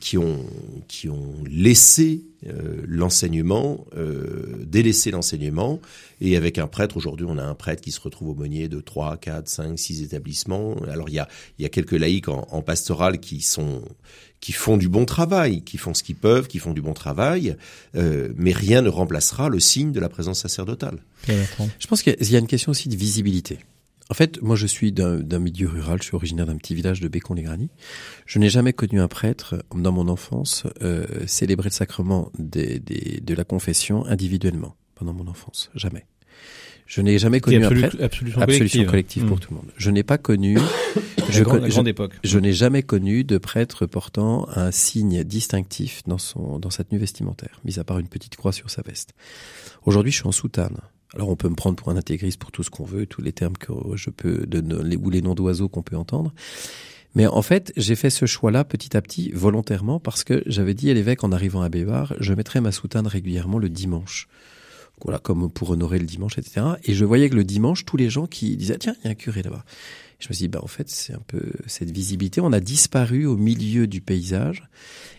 qui, 0.00 0.18
ont, 0.18 0.44
qui 0.88 1.08
ont 1.08 1.34
laissé 1.50 2.22
euh, 2.46 2.82
l'enseignement, 2.86 3.84
euh, 3.96 4.64
délaissé 4.64 5.10
l'enseignement, 5.10 5.80
et 6.20 6.36
avec 6.36 6.58
un 6.58 6.66
prêtre, 6.66 6.96
aujourd'hui 6.96 7.26
on 7.28 7.38
a 7.38 7.44
un 7.44 7.54
prêtre 7.54 7.82
qui 7.82 7.92
se 7.92 8.00
retrouve 8.00 8.30
au 8.30 8.34
meunier 8.34 8.68
de 8.68 8.80
3, 8.80 9.16
4, 9.16 9.48
5, 9.48 9.78
6 9.78 10.02
établissements. 10.02 10.76
Alors 10.90 11.08
il 11.08 11.14
y 11.14 11.18
a, 11.18 11.28
il 11.58 11.62
y 11.62 11.66
a 11.66 11.68
quelques 11.68 11.92
laïcs 11.92 12.28
en, 12.28 12.46
en 12.50 12.62
pastoral 12.62 13.20
qui 13.20 13.42
sont 13.42 13.82
qui 14.42 14.52
font 14.52 14.76
du 14.76 14.88
bon 14.88 15.04
travail, 15.04 15.62
qui 15.62 15.78
font 15.78 15.94
ce 15.94 16.02
qu'ils 16.02 16.16
peuvent, 16.16 16.48
qui 16.48 16.58
font 16.58 16.74
du 16.74 16.82
bon 16.82 16.94
travail, 16.94 17.56
euh, 17.94 18.30
mais 18.36 18.52
rien 18.52 18.82
ne 18.82 18.88
remplacera 18.88 19.48
le 19.48 19.60
signe 19.60 19.92
de 19.92 20.00
la 20.00 20.08
présence 20.08 20.40
sacerdotale. 20.40 20.98
Je 21.78 21.86
pense 21.86 22.02
qu'il 22.02 22.16
y 22.20 22.34
a 22.34 22.40
une 22.40 22.48
question 22.48 22.72
aussi 22.72 22.88
de 22.88 22.96
visibilité 22.96 23.60
En 24.12 24.14
fait, 24.14 24.42
moi, 24.42 24.56
je 24.56 24.66
suis 24.66 24.92
d'un 24.92 25.38
milieu 25.38 25.66
rural. 25.68 25.96
Je 26.02 26.08
suis 26.08 26.14
originaire 26.14 26.44
d'un 26.44 26.58
petit 26.58 26.74
village 26.74 27.00
de 27.00 27.08
Bécon-les-Graniers. 27.08 27.70
Je 28.26 28.38
n'ai 28.38 28.50
jamais 28.50 28.74
connu 28.74 29.00
un 29.00 29.08
prêtre 29.08 29.64
dans 29.74 29.90
mon 29.90 30.06
enfance 30.06 30.64
euh, 30.82 31.06
célébrer 31.26 31.70
le 31.70 31.72
sacrement 31.72 32.30
des, 32.38 32.78
des, 32.78 33.22
de 33.22 33.34
la 33.34 33.44
confession 33.44 34.04
individuellement 34.04 34.76
pendant 34.96 35.14
mon 35.14 35.28
enfance. 35.28 35.70
Jamais. 35.74 36.04
Je 36.84 37.00
n'ai 37.00 37.18
jamais 37.18 37.40
connu 37.40 37.64
un 37.64 37.70
prêtre. 37.70 37.96
Absolution, 38.02 38.42
absolution 38.42 38.84
collective, 38.84 39.24
pour 39.24 39.38
mmh. 39.38 39.40
tout 39.40 39.50
le 39.54 39.56
monde. 39.56 39.70
Je 39.78 39.90
n'ai 39.90 40.02
pas 40.02 40.18
connu. 40.18 40.58
je, 41.30 41.42
grande, 41.42 41.88
époque. 41.88 42.12
Je, 42.22 42.38
n'ai 42.38 42.52
jamais 42.52 42.82
connu 42.82 43.24
de 43.24 43.38
prêtre 43.38 43.86
portant 43.86 44.46
un 44.54 44.72
signe 44.72 45.24
distinctif 45.24 46.02
dans 46.06 46.18
son 46.18 46.58
dans 46.58 46.68
sa 46.68 46.84
tenue 46.84 47.00
vestimentaire, 47.00 47.62
mis 47.64 47.78
à 47.78 47.84
part 47.84 47.98
une 47.98 48.08
petite 48.08 48.36
croix 48.36 48.52
sur 48.52 48.68
sa 48.68 48.82
veste. 48.82 49.14
Aujourd'hui, 49.86 50.12
je 50.12 50.18
suis 50.18 50.28
en 50.28 50.32
soutane. 50.32 50.76
Alors 51.14 51.28
on 51.28 51.36
peut 51.36 51.48
me 51.48 51.54
prendre 51.54 51.76
pour 51.76 51.90
un 51.90 51.96
intégriste 51.96 52.38
pour 52.38 52.52
tout 52.52 52.62
ce 52.62 52.70
qu'on 52.70 52.84
veut, 52.84 53.06
tous 53.06 53.22
les 53.22 53.32
termes 53.32 53.56
que 53.56 53.72
je 53.94 54.10
peux, 54.10 54.46
de, 54.46 54.96
ou 54.96 55.10
les 55.10 55.22
noms 55.22 55.34
d'oiseaux 55.34 55.68
qu'on 55.68 55.82
peut 55.82 55.96
entendre. 55.96 56.32
Mais 57.14 57.26
en 57.26 57.42
fait, 57.42 57.72
j'ai 57.76 57.94
fait 57.94 58.08
ce 58.08 58.24
choix-là 58.24 58.64
petit 58.64 58.96
à 58.96 59.02
petit, 59.02 59.30
volontairement, 59.32 60.00
parce 60.00 60.24
que 60.24 60.42
j'avais 60.46 60.72
dit 60.72 60.90
à 60.90 60.94
l'évêque 60.94 61.24
en 61.24 61.32
arrivant 61.32 61.60
à 61.60 61.68
Bévar, 61.68 62.14
je 62.20 62.32
mettrai 62.32 62.60
ma 62.60 62.72
soutane 62.72 63.06
régulièrement 63.06 63.58
le 63.58 63.68
dimanche. 63.68 64.28
Voilà, 65.04 65.18
comme 65.18 65.50
pour 65.50 65.70
honorer 65.70 65.98
le 65.98 66.06
dimanche, 66.06 66.38
etc. 66.38 66.66
Et 66.84 66.94
je 66.94 67.04
voyais 67.04 67.28
que 67.28 67.34
le 67.34 67.44
dimanche, 67.44 67.84
tous 67.84 67.96
les 67.96 68.08
gens 68.08 68.26
qui 68.26 68.56
disaient, 68.56 68.78
tiens, 68.78 68.94
il 69.00 69.06
y 69.06 69.08
a 69.08 69.10
un 69.10 69.14
curé 69.14 69.42
là-bas. 69.42 69.64
Je 70.22 70.28
me 70.28 70.34
suis 70.34 70.44
dit, 70.44 70.48
bah, 70.48 70.60
en 70.62 70.68
fait, 70.68 70.88
c'est 70.88 71.14
un 71.14 71.22
peu 71.26 71.42
cette 71.66 71.90
visibilité. 71.90 72.40
On 72.40 72.52
a 72.52 72.60
disparu 72.60 73.26
au 73.26 73.36
milieu 73.36 73.88
du 73.88 74.00
paysage. 74.00 74.62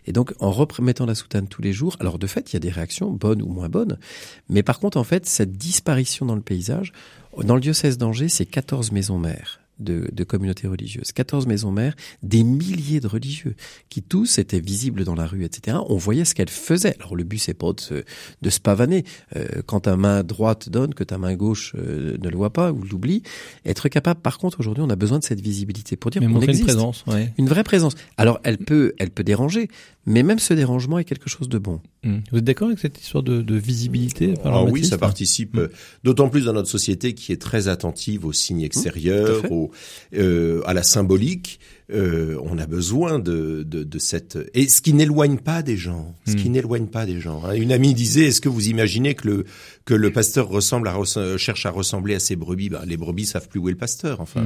Et 0.05 0.13
donc, 0.13 0.33
en 0.39 0.49
remettant 0.49 1.05
la 1.05 1.13
soutane 1.13 1.49
tous 1.49 1.61
les 1.61 1.73
jours, 1.73 1.97
alors 1.99 2.17
de 2.19 2.25
fait, 2.25 2.51
il 2.51 2.55
y 2.55 2.57
a 2.57 2.61
des 2.61 2.69
réactions 2.69 3.11
bonnes 3.11 3.41
ou 3.41 3.47
moins 3.47 3.67
bonnes. 3.67 3.99
Mais 4.47 4.63
par 4.63 4.79
contre, 4.79 4.97
en 4.97 5.03
fait, 5.03 5.25
cette 5.25 5.57
disparition 5.57 6.25
dans 6.25 6.35
le 6.35 6.41
paysage, 6.41 6.93
dans 7.37 7.55
le 7.55 7.61
diocèse 7.61 7.97
d'Angers, 7.97 8.29
c'est 8.29 8.45
14 8.45 8.93
maisons 8.93 9.19
mères 9.19 9.59
de, 9.79 10.09
de 10.12 10.23
communautés 10.23 10.67
religieuses, 10.67 11.12
14 11.12 11.47
maisons 11.47 11.71
mères, 11.71 11.95
des 12.21 12.43
milliers 12.43 12.99
de 12.99 13.07
religieux 13.07 13.55
qui 13.89 14.01
tous 14.01 14.38
étaient 14.38 14.59
visibles 14.59 15.03
dans 15.03 15.15
la 15.15 15.25
rue, 15.25 15.43
etc. 15.43 15.77
On 15.89 15.97
voyait 15.97 16.25
ce 16.25 16.36
qu'elles 16.36 16.49
faisaient. 16.49 16.95
Alors 16.99 17.15
le 17.15 17.23
but 17.23 17.39
c'est 17.39 17.53
pas 17.53 17.73
de 17.73 17.79
se, 17.79 18.03
de 18.41 18.49
se 18.49 18.59
pavaner. 18.59 19.03
Euh, 19.36 19.62
quand 19.65 19.81
ta 19.81 19.97
main 19.97 20.23
droite 20.23 20.69
donne, 20.69 20.93
que 20.93 21.03
ta 21.03 21.17
main 21.17 21.36
gauche 21.36 21.73
euh, 21.77 22.17
ne 22.21 22.29
le 22.29 22.38
voit 22.38 22.51
pas 22.51 22.71
ou 22.71 22.83
l'oublie. 22.83 23.23
Être 23.65 23.89
capable, 23.89 24.21
par 24.21 24.38
contre, 24.38 24.59
aujourd'hui, 24.59 24.83
on 24.86 24.89
a 24.89 24.95
besoin 24.95 25.19
de 25.19 25.23
cette 25.23 25.41
visibilité 25.41 25.95
pour 25.95 26.12
dire 26.12 26.21
qu'on 26.21 26.41
existe. 26.41 26.59
Une 26.59 26.65
présence, 26.65 27.03
ouais. 27.07 27.33
Une 27.38 27.47
vraie 27.47 27.63
présence. 27.63 27.95
Alors 28.17 28.39
elle 28.43 28.57
peut, 28.57 28.93
elle 28.99 29.09
peut 29.09 29.23
déranger, 29.23 29.67
mais 30.05 30.23
même 30.23 30.39
ce 30.39 30.53
dérangement 30.53 30.99
est 30.99 31.05
quelque 31.05 31.29
chose 31.29 31.49
de 31.49 31.57
bon. 31.57 31.79
Mmh. 32.03 32.17
Vous 32.31 32.38
êtes 32.39 32.43
d'accord 32.43 32.67
avec 32.67 32.79
cette 32.79 32.99
histoire 33.01 33.23
de, 33.23 33.41
de 33.41 33.55
visibilité 33.55 34.33
ah 34.43 34.63
Oui, 34.63 34.83
ça 34.86 34.97
participe, 34.97 35.55
mmh. 35.55 35.69
d'autant 36.03 36.29
plus 36.29 36.45
dans 36.45 36.53
notre 36.53 36.69
société 36.69 37.13
qui 37.13 37.31
est 37.31 37.41
très 37.41 37.67
attentive 37.67 38.25
aux 38.25 38.33
signes 38.33 38.62
mmh, 38.62 38.65
extérieurs, 38.65 39.43
au, 39.63 39.71
euh, 40.15 40.62
à 40.65 40.73
la 40.73 40.84
symbolique. 40.84 41.60
Euh, 41.91 42.39
on 42.41 42.58
a 42.58 42.65
besoin 42.65 43.19
de, 43.19 43.63
de, 43.63 43.84
de, 43.84 43.99
cette 43.99 44.38
et 44.54 44.69
ce 44.69 44.82
qui 44.82 44.93
n'éloigne 44.93 45.38
pas 45.38 45.62
des 45.62 45.76
gens, 45.76 46.15
ce 46.26 46.34
qui 46.34 46.49
n'éloigne 46.49 46.88
pas 46.88 47.06
des 47.06 47.19
gens. 47.19 47.43
Hein. 47.45 47.56
Une 47.56 47.73
amie 47.73 47.93
disait 47.93 48.28
est-ce 48.28 48.39
que 48.39 48.47
vous 48.47 48.69
imaginez 48.69 49.15
que 49.15 49.28
le 49.28 49.45
que 49.84 49.93
le 49.93 50.12
pasteur 50.12 50.47
ressemble 50.47 50.88
à 50.88 50.95
cherche 51.38 51.65
à 51.65 51.71
ressembler 51.71 52.15
à 52.15 52.19
ses 52.19 52.38
brebis? 52.38 52.69
Ben, 52.69 52.84
Les 52.86 52.95
brebis 52.95 53.26
savent 53.26 53.49
plus 53.49 53.60
où 53.60 53.67
est 53.67 53.73
le 53.73 53.78
pasteur. 53.78 54.21
Enfin. 54.21 54.45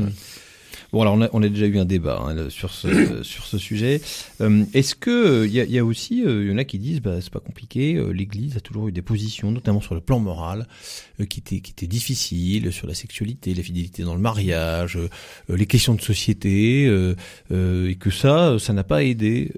Bon, 0.93 1.02
alors 1.02 1.15
on 1.15 1.21
a, 1.21 1.30
on 1.34 1.43
a, 1.43 1.50
déjà 1.50 1.65
eu 1.65 1.78
un 1.80 1.86
débat 1.86 2.23
hein, 2.26 2.50
sur 2.50 2.71
ce 2.71 2.88
sur 3.23 3.45
ce 3.45 3.58
sujet. 3.58 4.02
Euh, 4.41 4.63
est-ce 4.73 4.95
que 4.95 5.45
il 5.45 5.52
y 5.52 5.60
a, 5.60 5.65
y, 5.65 5.78
a, 5.78 5.86
aussi, 5.86 6.19
il 6.19 6.28
euh, 6.28 6.45
y 6.45 6.54
en 6.54 6.58
a 6.58 6.63
qui 6.63 6.80
disent, 6.80 7.02
bah 7.02 7.19
c'est 7.21 7.32
pas 7.32 7.41
compliqué. 7.41 7.95
Euh, 7.95 8.12
L'Église 8.12 8.56
a 8.56 8.62
toujours 8.62 8.88
eu 8.88 8.91
des 8.91 9.02
positions, 9.02 9.52
notamment 9.52 9.82
sur 9.82 9.95
le 9.95 10.02
plan 10.02 10.19
moral, 10.19 10.67
qui 11.30 11.39
étaient 11.39 11.60
qui 11.60 11.71
étaient 11.71 11.88
difficiles 11.88 12.71
sur 12.71 12.88
la 12.88 12.93
sexualité, 12.93 13.54
la 13.54 13.63
fidélité 13.63 14.04
dans 14.04 14.15
le 14.15 14.21
mariage, 14.21 14.97
les 15.50 15.65
questions 15.65 15.93
de 15.93 16.02
société, 16.02 16.86
et 16.86 17.95
que 17.95 18.10
ça, 18.10 18.58
ça 18.60 18.73
n'a 18.73 18.84
pas 18.84 19.04
aidé. 19.04 19.52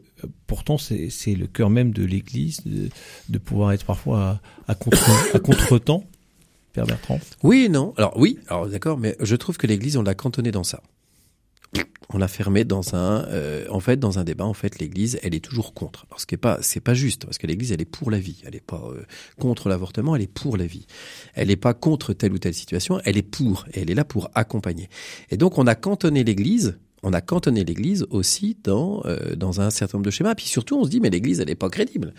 Pourtant, 0.47 0.77
c'est 0.77 1.09
c'est 1.09 1.35
le 1.35 1.47
cœur 1.47 1.69
même 1.69 1.91
de 1.91 2.03
l'Église 2.03 2.63
de, 2.65 2.89
de, 3.29 3.37
pouvoir 3.37 3.71
être 3.71 3.85
parfois 3.85 4.41
à, 4.67 4.71
à 4.71 4.75
contre 4.75 5.09
à 5.35 5.39
contre-temps. 5.39 6.03
Père 6.73 6.85
Bertrand. 6.85 7.19
Oui, 7.43 7.67
non. 7.69 7.93
Alors 7.97 8.13
oui, 8.17 8.39
alors 8.47 8.67
d'accord, 8.67 8.97
mais 8.97 9.15
je 9.19 9.35
trouve 9.35 9.57
que 9.57 9.67
l'Église 9.67 9.97
on 9.97 10.03
l'a 10.03 10.15
cantonné 10.15 10.51
dans 10.51 10.63
ça 10.63 10.81
on 12.11 12.17
l'a 12.17 12.27
fermé 12.27 12.63
dans 12.63 12.95
un, 12.95 13.25
euh, 13.27 13.65
en 13.69 13.79
fait, 13.79 13.97
dans 13.97 14.17
un 14.17 14.23
débat. 14.23 14.45
En 14.45 14.53
fait, 14.53 14.79
l'Église, 14.79 15.19
elle 15.21 15.35
est 15.35 15.43
toujours 15.43 15.73
contre. 15.73 16.07
Alors, 16.09 16.19
ce 16.19 16.25
qui 16.25 16.35
est 16.35 16.39
pas, 16.39 16.57
c'est 16.61 16.79
pas 16.79 16.95
juste, 16.95 17.25
parce 17.25 17.37
que 17.37 17.45
l'Église, 17.45 17.71
elle 17.71 17.81
est 17.81 17.85
pour 17.85 18.09
la 18.09 18.19
vie. 18.19 18.41
Elle 18.45 18.55
est 18.55 18.65
pas 18.65 18.81
euh, 18.93 19.03
contre 19.39 19.69
l'avortement, 19.69 20.15
elle 20.15 20.23
est 20.23 20.27
pour 20.27 20.57
la 20.57 20.65
vie. 20.65 20.87
Elle 21.35 21.49
n'est 21.49 21.55
pas 21.55 21.75
contre 21.75 22.13
telle 22.13 22.33
ou 22.33 22.39
telle 22.39 22.55
situation, 22.55 22.99
elle 23.05 23.17
est 23.17 23.21
pour, 23.21 23.65
et 23.73 23.81
elle 23.81 23.91
est 23.91 23.95
là 23.95 24.05
pour 24.05 24.31
accompagner. 24.33 24.89
Et 25.29 25.37
donc, 25.37 25.57
on 25.57 25.67
a 25.67 25.75
cantonné 25.75 26.23
l'Église. 26.23 26.79
On 27.01 27.13
a 27.13 27.21
cantonné 27.21 27.63
l'Église 27.63 28.05
aussi 28.09 28.57
dans 28.61 29.03
euh, 29.05 29.35
dans 29.35 29.61
un 29.61 29.69
certain 29.69 29.99
nombre 29.99 30.07
de 30.07 30.11
schémas. 30.11 30.35
Puis 30.35 30.47
surtout, 30.47 30.77
on 30.77 30.83
se 30.83 30.89
dit 30.89 30.99
mais 30.99 31.09
l'Église, 31.09 31.39
elle 31.39 31.47
n'est 31.47 31.55
pas 31.55 31.69
crédible. 31.69 32.13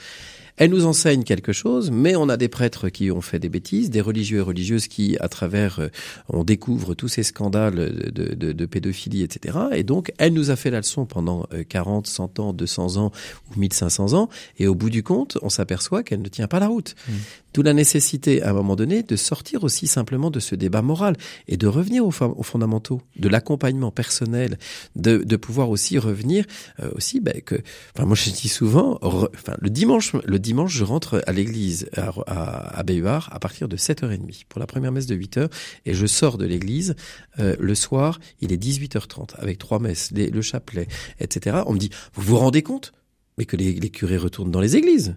Elle 0.61 0.73
nous 0.73 0.85
enseigne 0.85 1.25
quelque 1.25 1.55
chose, 1.55 1.91
mais 1.91 2.17
on 2.17 2.29
a 2.29 2.37
des 2.37 2.49
prêtres 2.49 2.91
qui 2.91 3.11
ont 3.11 3.23
fait 3.23 3.39
des 3.39 3.49
bêtises, 3.49 3.89
des 3.89 4.03
religieux 4.03 4.41
et 4.41 4.43
religieuses 4.43 4.89
qui, 4.89 5.17
à 5.19 5.31
travers, 5.31 5.79
euh, 5.79 5.89
on 6.29 6.45
découvre 6.45 6.93
tous 6.93 7.09
ces 7.09 7.23
scandales 7.23 7.77
de, 8.13 8.67
pédophilie, 8.67 9.23
etc. 9.23 9.57
Et 9.73 9.85
donc, 9.85 10.13
elle 10.19 10.35
nous 10.35 10.51
a 10.51 10.57
fait 10.57 10.71
la 10.71 10.81
leçon 10.81 11.07
pendant 11.07 11.47
40, 11.71 12.07
euh, 12.07 12.11
100 12.11 12.39
ans, 12.41 12.53
200 12.53 12.99
ans 12.99 13.11
ou 13.51 13.59
1500 13.59 14.13
ans. 14.13 14.29
Et 14.59 14.67
au 14.67 14.75
bout 14.75 14.91
du 14.91 15.03
compte, 15.03 15.39
on 15.41 15.49
s'aperçoit 15.49 16.03
qu'elle 16.03 16.21
ne 16.21 16.29
tient 16.29 16.47
pas 16.47 16.61
la 16.61 16.69
route. 16.69 16.95
Mmh. 17.09 17.13
D'où 17.53 17.63
la 17.63 17.73
nécessité, 17.73 18.43
à 18.43 18.51
un 18.51 18.53
moment 18.53 18.77
donné, 18.77 19.03
de 19.03 19.17
sortir 19.17 19.65
aussi 19.65 19.87
simplement 19.87 20.31
de 20.31 20.41
ce 20.41 20.55
débat 20.55 20.83
moral 20.83 21.17
et 21.49 21.57
de 21.57 21.67
revenir 21.67 22.05
aux, 22.07 22.13
aux 22.23 22.43
fondamentaux, 22.43 23.03
de 23.17 23.29
l'accompagnement 23.29 23.91
personnel, 23.91 24.59
de, 24.95 25.19
de, 25.19 25.37
pouvoir 25.37 25.71
aussi 25.71 25.99
revenir 25.99 26.45
euh, 26.81 26.91
aussi 26.95 27.21
ben, 27.21 27.41
que, 27.41 27.57
enfin 27.97 28.07
moi 28.07 28.15
je 28.15 28.31
dis 28.31 28.49
souvent, 28.49 28.99
enfin 29.03 29.57
le 29.61 29.71
dimanche, 29.71 30.15
le 30.25 30.39
dimanche 30.39 30.73
je 30.73 30.85
rentre 30.85 31.23
à 31.27 31.33
l'église 31.33 31.89
à, 31.97 32.13
à, 32.27 32.81
à 32.81 32.85
à 33.01 33.39
partir 33.39 33.69
de 33.69 33.77
7h30 33.77 34.45
pour 34.49 34.61
la 34.61 34.67
première 34.67 34.93
messe 34.93 35.07
de 35.07 35.17
8h 35.17 35.49
et 35.87 35.95
je 35.95 36.07
sors 36.07 36.39
de 36.39 36.45
l'église 36.45 36.95
euh, 37.39 37.57
le 37.59 37.75
soir, 37.75 38.21
il 38.41 38.53
est 38.53 38.63
18h30 38.63 39.37
avec 39.39 39.59
trois 39.59 39.79
messes, 39.79 40.11
le 40.13 40.43
chapelet, 40.43 40.87
etc. 41.21 41.63
On 41.67 41.73
me 41.73 41.79
dit, 41.79 41.91
vous 42.15 42.23
vous 42.23 42.37
rendez 42.37 42.63
compte? 42.63 42.93
Mais 43.39 43.47
que 43.47 43.57
les, 43.57 43.73
les 43.73 43.91
curés 43.91 44.19
retournent 44.19 44.51
dans 44.51 44.61
les 44.61 44.77
églises 44.77 45.17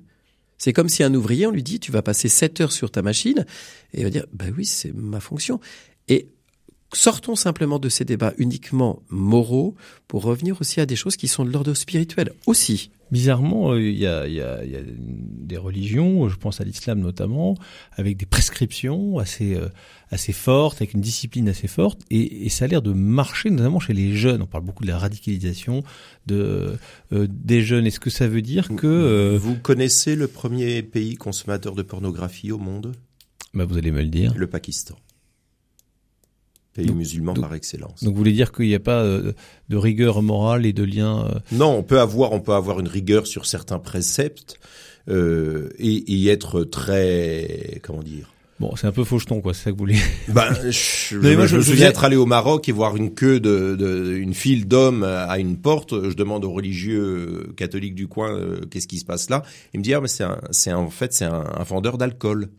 c'est 0.64 0.72
comme 0.72 0.88
si 0.88 1.04
un 1.04 1.14
ouvrier, 1.14 1.46
on 1.46 1.52
lui 1.52 1.62
dit, 1.62 1.82
tu 1.82 1.92
vas 1.92 2.02
passer 2.02 2.30
7 2.30 2.62
heures 2.62 2.72
sur 2.72 2.90
ta 2.90 3.02
machine, 3.02 3.46
et 3.94 3.98
il 3.98 4.04
va 4.06 4.10
dire, 4.10 4.26
bah 4.32 4.46
oui, 4.56 4.66
c'est 4.66 4.94
ma 4.94 5.20
fonction. 5.20 5.60
Et 6.08 6.30
sortons 6.96 7.36
simplement 7.36 7.80
de 7.80 7.90
ces 7.90 8.06
débats 8.06 8.34
uniquement 8.38 9.02
moraux 9.10 9.76
pour 10.08 10.24
revenir 10.24 10.60
aussi 10.62 10.80
à 10.80 10.86
des 10.86 10.96
choses 10.96 11.16
qui 11.16 11.28
sont 11.28 11.46
de 11.46 11.52
l'ordre 11.52 11.74
spirituel 11.74 12.32
aussi. 12.46 12.92
Bizarrement, 13.12 13.74
euh, 13.74 13.82
il 13.82 13.96
y, 13.96 14.08
a, 14.08 14.28
y, 14.28 14.42
a, 14.42 14.66
y, 14.66 14.76
a, 14.76 14.80
des 14.84 15.58
religions, 15.58 16.28
je 16.30 16.36
pense 16.36 16.62
à 16.62 16.64
l'islam 16.64 17.00
notamment, 17.00 17.56
avec 17.92 18.18
des 18.18 18.26
prescriptions 18.26 19.20
assez 19.20 19.54
euh, 19.54 19.68
assez 20.10 20.34
fortes, 20.34 20.78
avec 20.78 20.94
une 20.94 21.02
discipline 21.02 21.48
assez 21.48 21.68
forte, 21.68 22.02
et, 22.10 22.46
et 22.46 22.50
ça 22.50 22.66
a 22.66 22.68
l'air 22.68 22.82
de 22.82 22.92
marcher, 22.92 23.52
notamment 23.52 23.80
chez 23.80 23.94
les 23.94 24.16
jeunes. 24.16 24.42
On 24.42 24.48
parle 24.48 24.64
beaucoup 24.64 24.84
de 24.84 24.90
la 24.90 24.98
radicalisation 24.98 25.84
de 26.26 26.76
euh, 27.12 27.28
des 27.30 27.62
jeunes. 27.62 27.86
Est-ce 27.86 28.00
que 28.00 28.10
ça 28.10 28.28
veut 28.28 28.42
dire 28.42 28.70
que 28.76 29.38
vous 29.38 29.56
connaissez 29.56 30.16
le 30.16 30.28
premier 30.28 30.82
pays 30.82 31.16
consommateur 31.16 31.76
de 31.76 31.84
pornographie 31.84 32.52
au 32.52 32.58
monde? 32.58 32.94
Bah, 33.54 33.66
vous 33.66 33.78
allez 33.78 33.92
me 33.92 34.02
le 34.02 34.10
dire. 34.10 34.34
Le 34.36 34.48
Pakistan 34.48 34.96
pays 36.74 36.86
donc, 36.86 36.98
musulman 36.98 37.34
par 37.34 37.54
excellence. 37.54 38.04
Donc 38.04 38.14
vous 38.14 38.18
voulez 38.18 38.32
dire 38.32 38.52
qu'il 38.52 38.68
n'y 38.68 38.76
a 38.76 38.80
pas 38.80 39.02
euh, 39.02 39.34
de 39.70 39.78
rigueur 39.78 40.22
morale 40.22 40.66
et 40.66 40.74
de 40.74 40.84
lien 40.84 41.26
euh... 41.26 41.40
Non, 41.52 41.78
on 41.78 41.84
peut 41.84 42.00
avoir 42.00 42.32
on 42.34 42.40
peut 42.40 42.54
avoir 42.54 42.80
une 42.80 42.88
rigueur 42.88 43.28
sur 43.28 43.46
certains 43.46 43.80
préceptes 43.80 44.60
euh, 45.10 45.70
et, 45.80 46.14
et, 46.14 46.28
être 46.30 46.64
très 46.64 47.80
comment 47.84 48.04
dire. 48.04 48.34
Bon, 48.60 48.76
c'est 48.78 48.88
un 48.88 48.92
peu 48.92 49.04
faucheton, 49.04 49.42
quoi. 49.42 49.54
C'est 49.54 49.64
ça 49.64 49.72
que 49.72 49.76
vous 49.76 49.80
voulez. 49.80 49.98
Ben, 50.30 50.54
je, 50.64 50.72
je, 50.72 51.36
moi, 51.36 51.48
je, 51.48 51.58
me 51.58 51.62
souviens 51.62 51.90
être 51.90 52.06
allé 52.06 52.16
au 52.16 52.26
Maroc 52.26 52.70
et 52.70 52.72
voir 52.72 52.96
une 52.96 53.14
queue 53.14 53.40
de, 53.42 53.76
de 53.76 54.14
une 54.16 54.34
file 54.34 54.68
d'hommes 54.68 55.04
à 55.04 55.38
une 55.40 55.58
porte. 55.58 56.10
Je 56.10 56.16
demande 56.16 56.46
aux 56.46 56.52
religieux 56.52 57.52
catholiques 57.58 57.96
du 57.96 58.08
coin 58.08 58.34
euh, 58.34 58.62
qu'est-ce 58.72 58.88
qui 58.88 59.00
se 59.00 59.06
passe 59.06 59.30
là. 59.30 59.44
Il 59.74 59.80
me 59.80 59.84
dit 59.84 59.94
ah 59.94 60.00
mais 60.00 60.08
c'est 60.08 60.24
c'est 60.52 60.72
en 60.72 60.90
fait 60.90 61.14
c'est 61.14 61.26
un, 61.26 61.44
un 61.58 61.64
vendeur 61.64 61.98
d'alcool. 61.98 62.50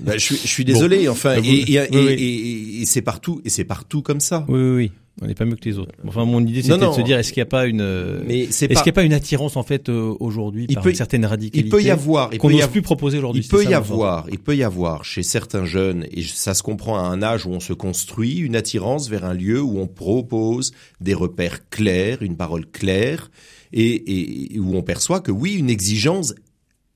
Bah, 0.00 0.18
je, 0.18 0.34
je, 0.34 0.46
suis 0.46 0.64
désolé, 0.64 1.06
bon. 1.06 1.12
enfin, 1.12 1.36
et, 1.36 1.38
et, 1.38 1.80
oui, 1.80 1.98
et, 1.98 1.98
oui. 1.98 2.78
et 2.82 2.86
c'est 2.86 3.02
partout, 3.02 3.40
et 3.44 3.48
c'est 3.48 3.64
partout 3.64 4.02
comme 4.02 4.20
ça. 4.20 4.44
Oui, 4.48 4.60
oui, 4.60 4.74
oui. 4.76 4.92
On 5.22 5.26
n'est 5.26 5.34
pas 5.34 5.44
mieux 5.44 5.54
que 5.54 5.64
les 5.64 5.78
autres. 5.78 5.94
Enfin, 6.06 6.24
mon 6.24 6.44
idée, 6.44 6.62
c'était 6.62 6.76
de 6.76 6.92
se 6.92 7.00
dire, 7.00 7.18
est-ce 7.18 7.32
qu'il 7.32 7.40
n'y 7.40 7.46
a 7.46 7.50
pas 7.50 7.66
une, 7.66 7.80
est-ce 8.28 8.66
qu'il 8.66 8.68
n'y 8.68 8.88
a 8.88 8.92
pas 8.92 9.04
une 9.04 9.12
attirance 9.12 9.56
en 9.56 9.62
fait 9.62 9.88
euh, 9.88 10.12
aujourd'hui 10.18 10.66
par 10.66 10.82
peut, 10.82 10.90
une 10.90 10.96
certaine 10.96 11.24
radicalité 11.24 11.68
Il 11.68 11.70
peut 11.70 11.82
y 11.82 11.90
avoir, 11.90 12.30
qu'on 12.30 12.50
n'ose 12.50 12.66
plus 12.66 12.82
proposer 12.82 13.18
aujourd'hui. 13.18 13.42
Il 13.42 13.48
peut 13.48 13.64
y 13.64 13.74
avoir, 13.74 14.26
il 14.30 14.40
peut 14.40 14.56
y 14.56 14.64
avoir 14.64 15.04
chez 15.04 15.22
certains 15.22 15.64
jeunes, 15.64 16.06
et 16.10 16.22
ça 16.22 16.52
se 16.52 16.64
comprend 16.64 16.98
à 16.98 17.02
un 17.02 17.22
âge 17.22 17.46
où 17.46 17.50
on 17.50 17.60
se 17.60 17.72
construit, 17.72 18.38
une 18.38 18.56
attirance 18.56 19.08
vers 19.08 19.24
un 19.24 19.34
lieu 19.34 19.60
où 19.60 19.78
on 19.78 19.86
propose 19.86 20.72
des 21.00 21.14
repères 21.14 21.68
clairs, 21.68 22.22
une 22.22 22.36
parole 22.36 22.66
claire, 22.66 23.30
et, 23.72 24.54
et 24.54 24.58
où 24.58 24.76
on 24.76 24.82
perçoit 24.82 25.20
que 25.20 25.30
oui, 25.30 25.54
une 25.54 25.70
exigence, 25.70 26.34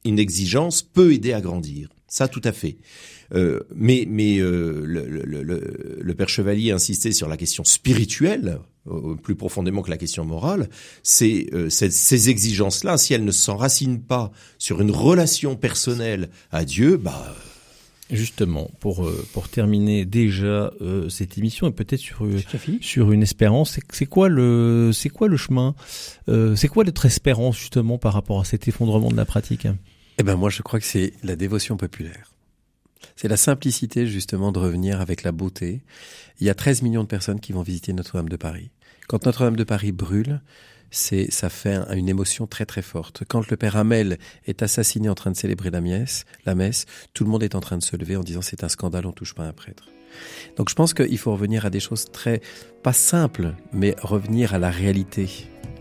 une 0.05 0.19
exigence 0.19 0.83
peut 0.83 1.13
aider 1.13 1.33
à 1.33 1.41
grandir. 1.41 1.89
Ça, 2.09 2.27
tout 2.27 2.41
à 2.45 2.53
fait. 2.53 2.79
Euh, 3.35 3.61
mais 3.75 4.07
mais 4.09 4.39
euh, 4.39 4.83
le, 4.87 5.07
le, 5.07 5.43
le, 5.43 5.99
le, 6.01 6.15
père 6.15 6.31
Chevalier 6.31 6.71
insistait 6.71 7.13
sur 7.13 7.29
la 7.29 7.37
question 7.37 7.63
spirituelle 7.65 8.59
euh, 8.87 9.15
plus 9.15 9.35
profondément 9.35 9.83
que 9.83 9.91
la 9.91 9.99
question 9.99 10.25
morale. 10.25 10.71
C'est 11.03 11.49
euh, 11.53 11.69
ces 11.69 12.31
exigences-là, 12.31 12.97
si 12.97 13.13
elles 13.13 13.27
ne 13.27 13.31
s'enracinent 13.31 14.01
pas 14.01 14.33
sur 14.57 14.81
une 14.81 14.91
relation 14.91 15.55
personnelle 15.55 16.31
à 16.51 16.65
Dieu, 16.65 16.97
bah 16.97 17.37
Justement, 18.11 18.71
pour 18.81 19.07
pour 19.35 19.51
terminer 19.51 20.07
déjà 20.07 20.73
cette 21.11 21.37
émission 21.37 21.69
et 21.69 21.73
peut-être 21.73 22.01
sur 22.01 22.27
sur 22.81 23.13
une 23.13 23.23
espérance, 23.23 23.79
c'est 23.93 24.07
quoi 24.07 24.31
le 24.31 24.93
c'est 24.95 25.11
quoi 25.11 25.29
le 25.29 25.37
chemin, 25.37 25.75
c'est 26.27 26.69
quoi 26.69 26.85
notre 26.85 27.05
espérance 27.05 27.59
justement 27.59 27.99
par 27.99 28.15
rapport 28.15 28.41
à 28.41 28.47
cet 28.47 28.67
effondrement 28.67 29.11
de 29.11 29.17
la 29.17 29.27
pratique? 29.27 29.67
Eh 30.21 30.25
ben 30.25 30.35
moi 30.35 30.51
je 30.51 30.63
crois 30.63 30.81
que 30.81 30.87
c'est 30.87 31.13
la 31.23 31.37
dévotion 31.37 31.77
populaire. 31.77 32.33
C'est 33.15 33.29
la 33.29 33.37
simplicité 33.37 34.09
justement 34.09 34.51
de 34.51 34.59
revenir 34.59 35.01
avec 35.01 35.23
la 35.23 35.31
beauté. 35.31 35.81
Il 36.41 36.47
y 36.47 36.51
a 36.51 36.55
13 36.55 36.83
millions 36.83 37.05
de 37.05 37.09
personnes 37.09 37.39
qui 37.39 37.53
vont 37.53 37.63
visiter 37.63 37.93
Notre-Dame 37.93 38.29
de 38.29 38.37
Paris. 38.37 38.71
Quand 39.07 39.27
Notre-Dame 39.27 39.55
de 39.55 39.63
Paris 39.63 39.93
brûle, 39.93 40.41
c'est 40.91 41.31
ça 41.31 41.49
fait 41.51 41.77
une 41.95 42.09
émotion 42.09 42.49
très 42.49 42.67
très 42.67 42.83
forte. 42.83 43.23
Quand 43.29 43.49
le 43.49 43.57
père 43.57 43.77
Hamel 43.77 44.19
est 44.47 44.61
assassiné 44.63 45.09
en 45.09 45.15
train 45.15 45.31
de 45.31 45.37
célébrer 45.37 45.71
la 45.71 45.81
messe, 45.81 46.25
la 46.47 46.57
messe, 46.57 46.87
tout 47.15 47.23
le 47.23 47.31
monde 47.31 47.45
est 47.45 47.55
en 47.55 47.61
train 47.61 47.79
de 47.79 47.85
se 47.85 47.97
lever 47.97 48.17
en 48.17 48.25
disant 48.25 48.43
c'est 48.43 48.65
un 48.65 48.69
scandale, 48.69 49.07
on 49.07 49.13
touche 49.13 49.35
pas 49.35 49.45
un 49.45 49.53
prêtre. 49.53 49.85
Donc 50.57 50.69
je 50.69 50.75
pense 50.75 50.95
qu'il 50.95 51.19
faut 51.19 51.33
revenir 51.33 51.65
à 51.65 51.71
des 51.71 51.81
choses 51.81 52.07
très 52.11 52.41
pas 52.83 52.93
simples, 52.93 53.55
mais 53.73 53.95
revenir 54.03 54.53
à 54.53 54.59
la 54.59 54.71
réalité, 54.71 55.29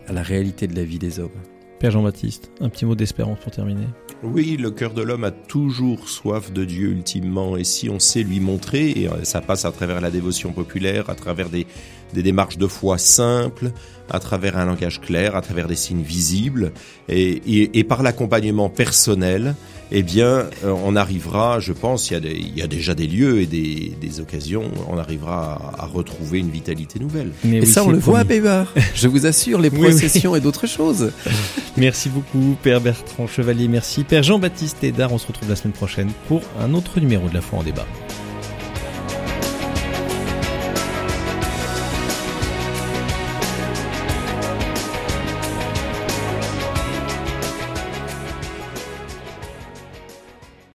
à 0.06 0.12
la 0.12 0.22
réalité 0.22 0.68
de 0.68 0.76
la 0.76 0.84
vie 0.84 1.00
des 1.00 1.18
hommes. 1.18 1.42
Père 1.78 1.92
Jean-Baptiste, 1.92 2.50
un 2.60 2.68
petit 2.68 2.84
mot 2.84 2.96
d'espérance 2.96 3.38
pour 3.38 3.52
terminer. 3.52 3.86
Oui, 4.24 4.56
le 4.56 4.72
cœur 4.72 4.94
de 4.94 5.02
l'homme 5.02 5.22
a 5.22 5.30
toujours 5.30 6.08
soif 6.08 6.52
de 6.52 6.64
Dieu 6.64 6.88
ultimement, 6.88 7.56
et 7.56 7.62
si 7.62 7.88
on 7.88 8.00
sait 8.00 8.24
lui 8.24 8.40
montrer, 8.40 8.90
et 8.90 9.08
euh, 9.08 9.22
ça 9.22 9.40
passe 9.40 9.64
à 9.64 9.70
travers 9.70 10.00
la 10.00 10.10
dévotion 10.10 10.52
populaire, 10.52 11.08
à 11.08 11.14
travers 11.14 11.48
des, 11.48 11.68
des 12.14 12.24
démarches 12.24 12.58
de 12.58 12.66
foi 12.66 12.98
simples, 12.98 13.70
à 14.10 14.18
travers 14.18 14.58
un 14.58 14.64
langage 14.64 15.00
clair, 15.00 15.36
à 15.36 15.40
travers 15.40 15.68
des 15.68 15.76
signes 15.76 16.02
visibles, 16.02 16.72
et, 17.08 17.30
et, 17.46 17.78
et 17.78 17.84
par 17.84 18.02
l'accompagnement 18.02 18.70
personnel, 18.70 19.54
eh 19.90 20.02
bien, 20.02 20.46
euh, 20.64 20.74
on 20.84 20.96
arrivera, 20.96 21.60
je 21.60 21.72
pense, 21.72 22.10
il 22.10 22.14
y 22.14 22.16
a, 22.16 22.20
des, 22.20 22.34
il 22.34 22.56
y 22.56 22.62
a 22.62 22.66
déjà 22.66 22.94
des 22.94 23.06
lieux 23.06 23.40
et 23.40 23.46
des, 23.46 23.92
des 24.00 24.20
occasions, 24.20 24.64
on 24.88 24.98
arrivera 24.98 25.74
à, 25.78 25.84
à, 25.84 25.86
retrouver 25.86 26.38
une 26.38 26.50
vitalité 26.50 26.98
nouvelle. 26.98 27.30
Mais 27.44 27.58
et 27.58 27.66
ça, 27.66 27.84
on 27.84 27.90
le 27.90 27.98
voit 27.98 28.20
à 28.20 28.24
Bébar. 28.24 28.72
Je 28.94 29.08
vous 29.08 29.26
assure, 29.26 29.60
les 29.60 29.70
processions 29.70 30.30
oui, 30.30 30.34
oui. 30.34 30.38
et 30.38 30.42
d'autres 30.42 30.66
choses. 30.66 31.12
merci 31.76 32.08
beaucoup, 32.08 32.56
Père 32.62 32.80
Bertrand 32.80 33.26
Chevalier. 33.26 33.68
Merci, 33.68 34.04
Père 34.04 34.22
Jean-Baptiste 34.22 34.82
Hédard. 34.84 35.12
On 35.12 35.18
se 35.18 35.26
retrouve 35.26 35.48
la 35.48 35.56
semaine 35.56 35.72
prochaine 35.72 36.10
pour 36.28 36.42
un 36.60 36.74
autre 36.74 37.00
numéro 37.00 37.28
de 37.28 37.34
La 37.34 37.40
Foi 37.40 37.58
en 37.58 37.62
débat. 37.62 37.86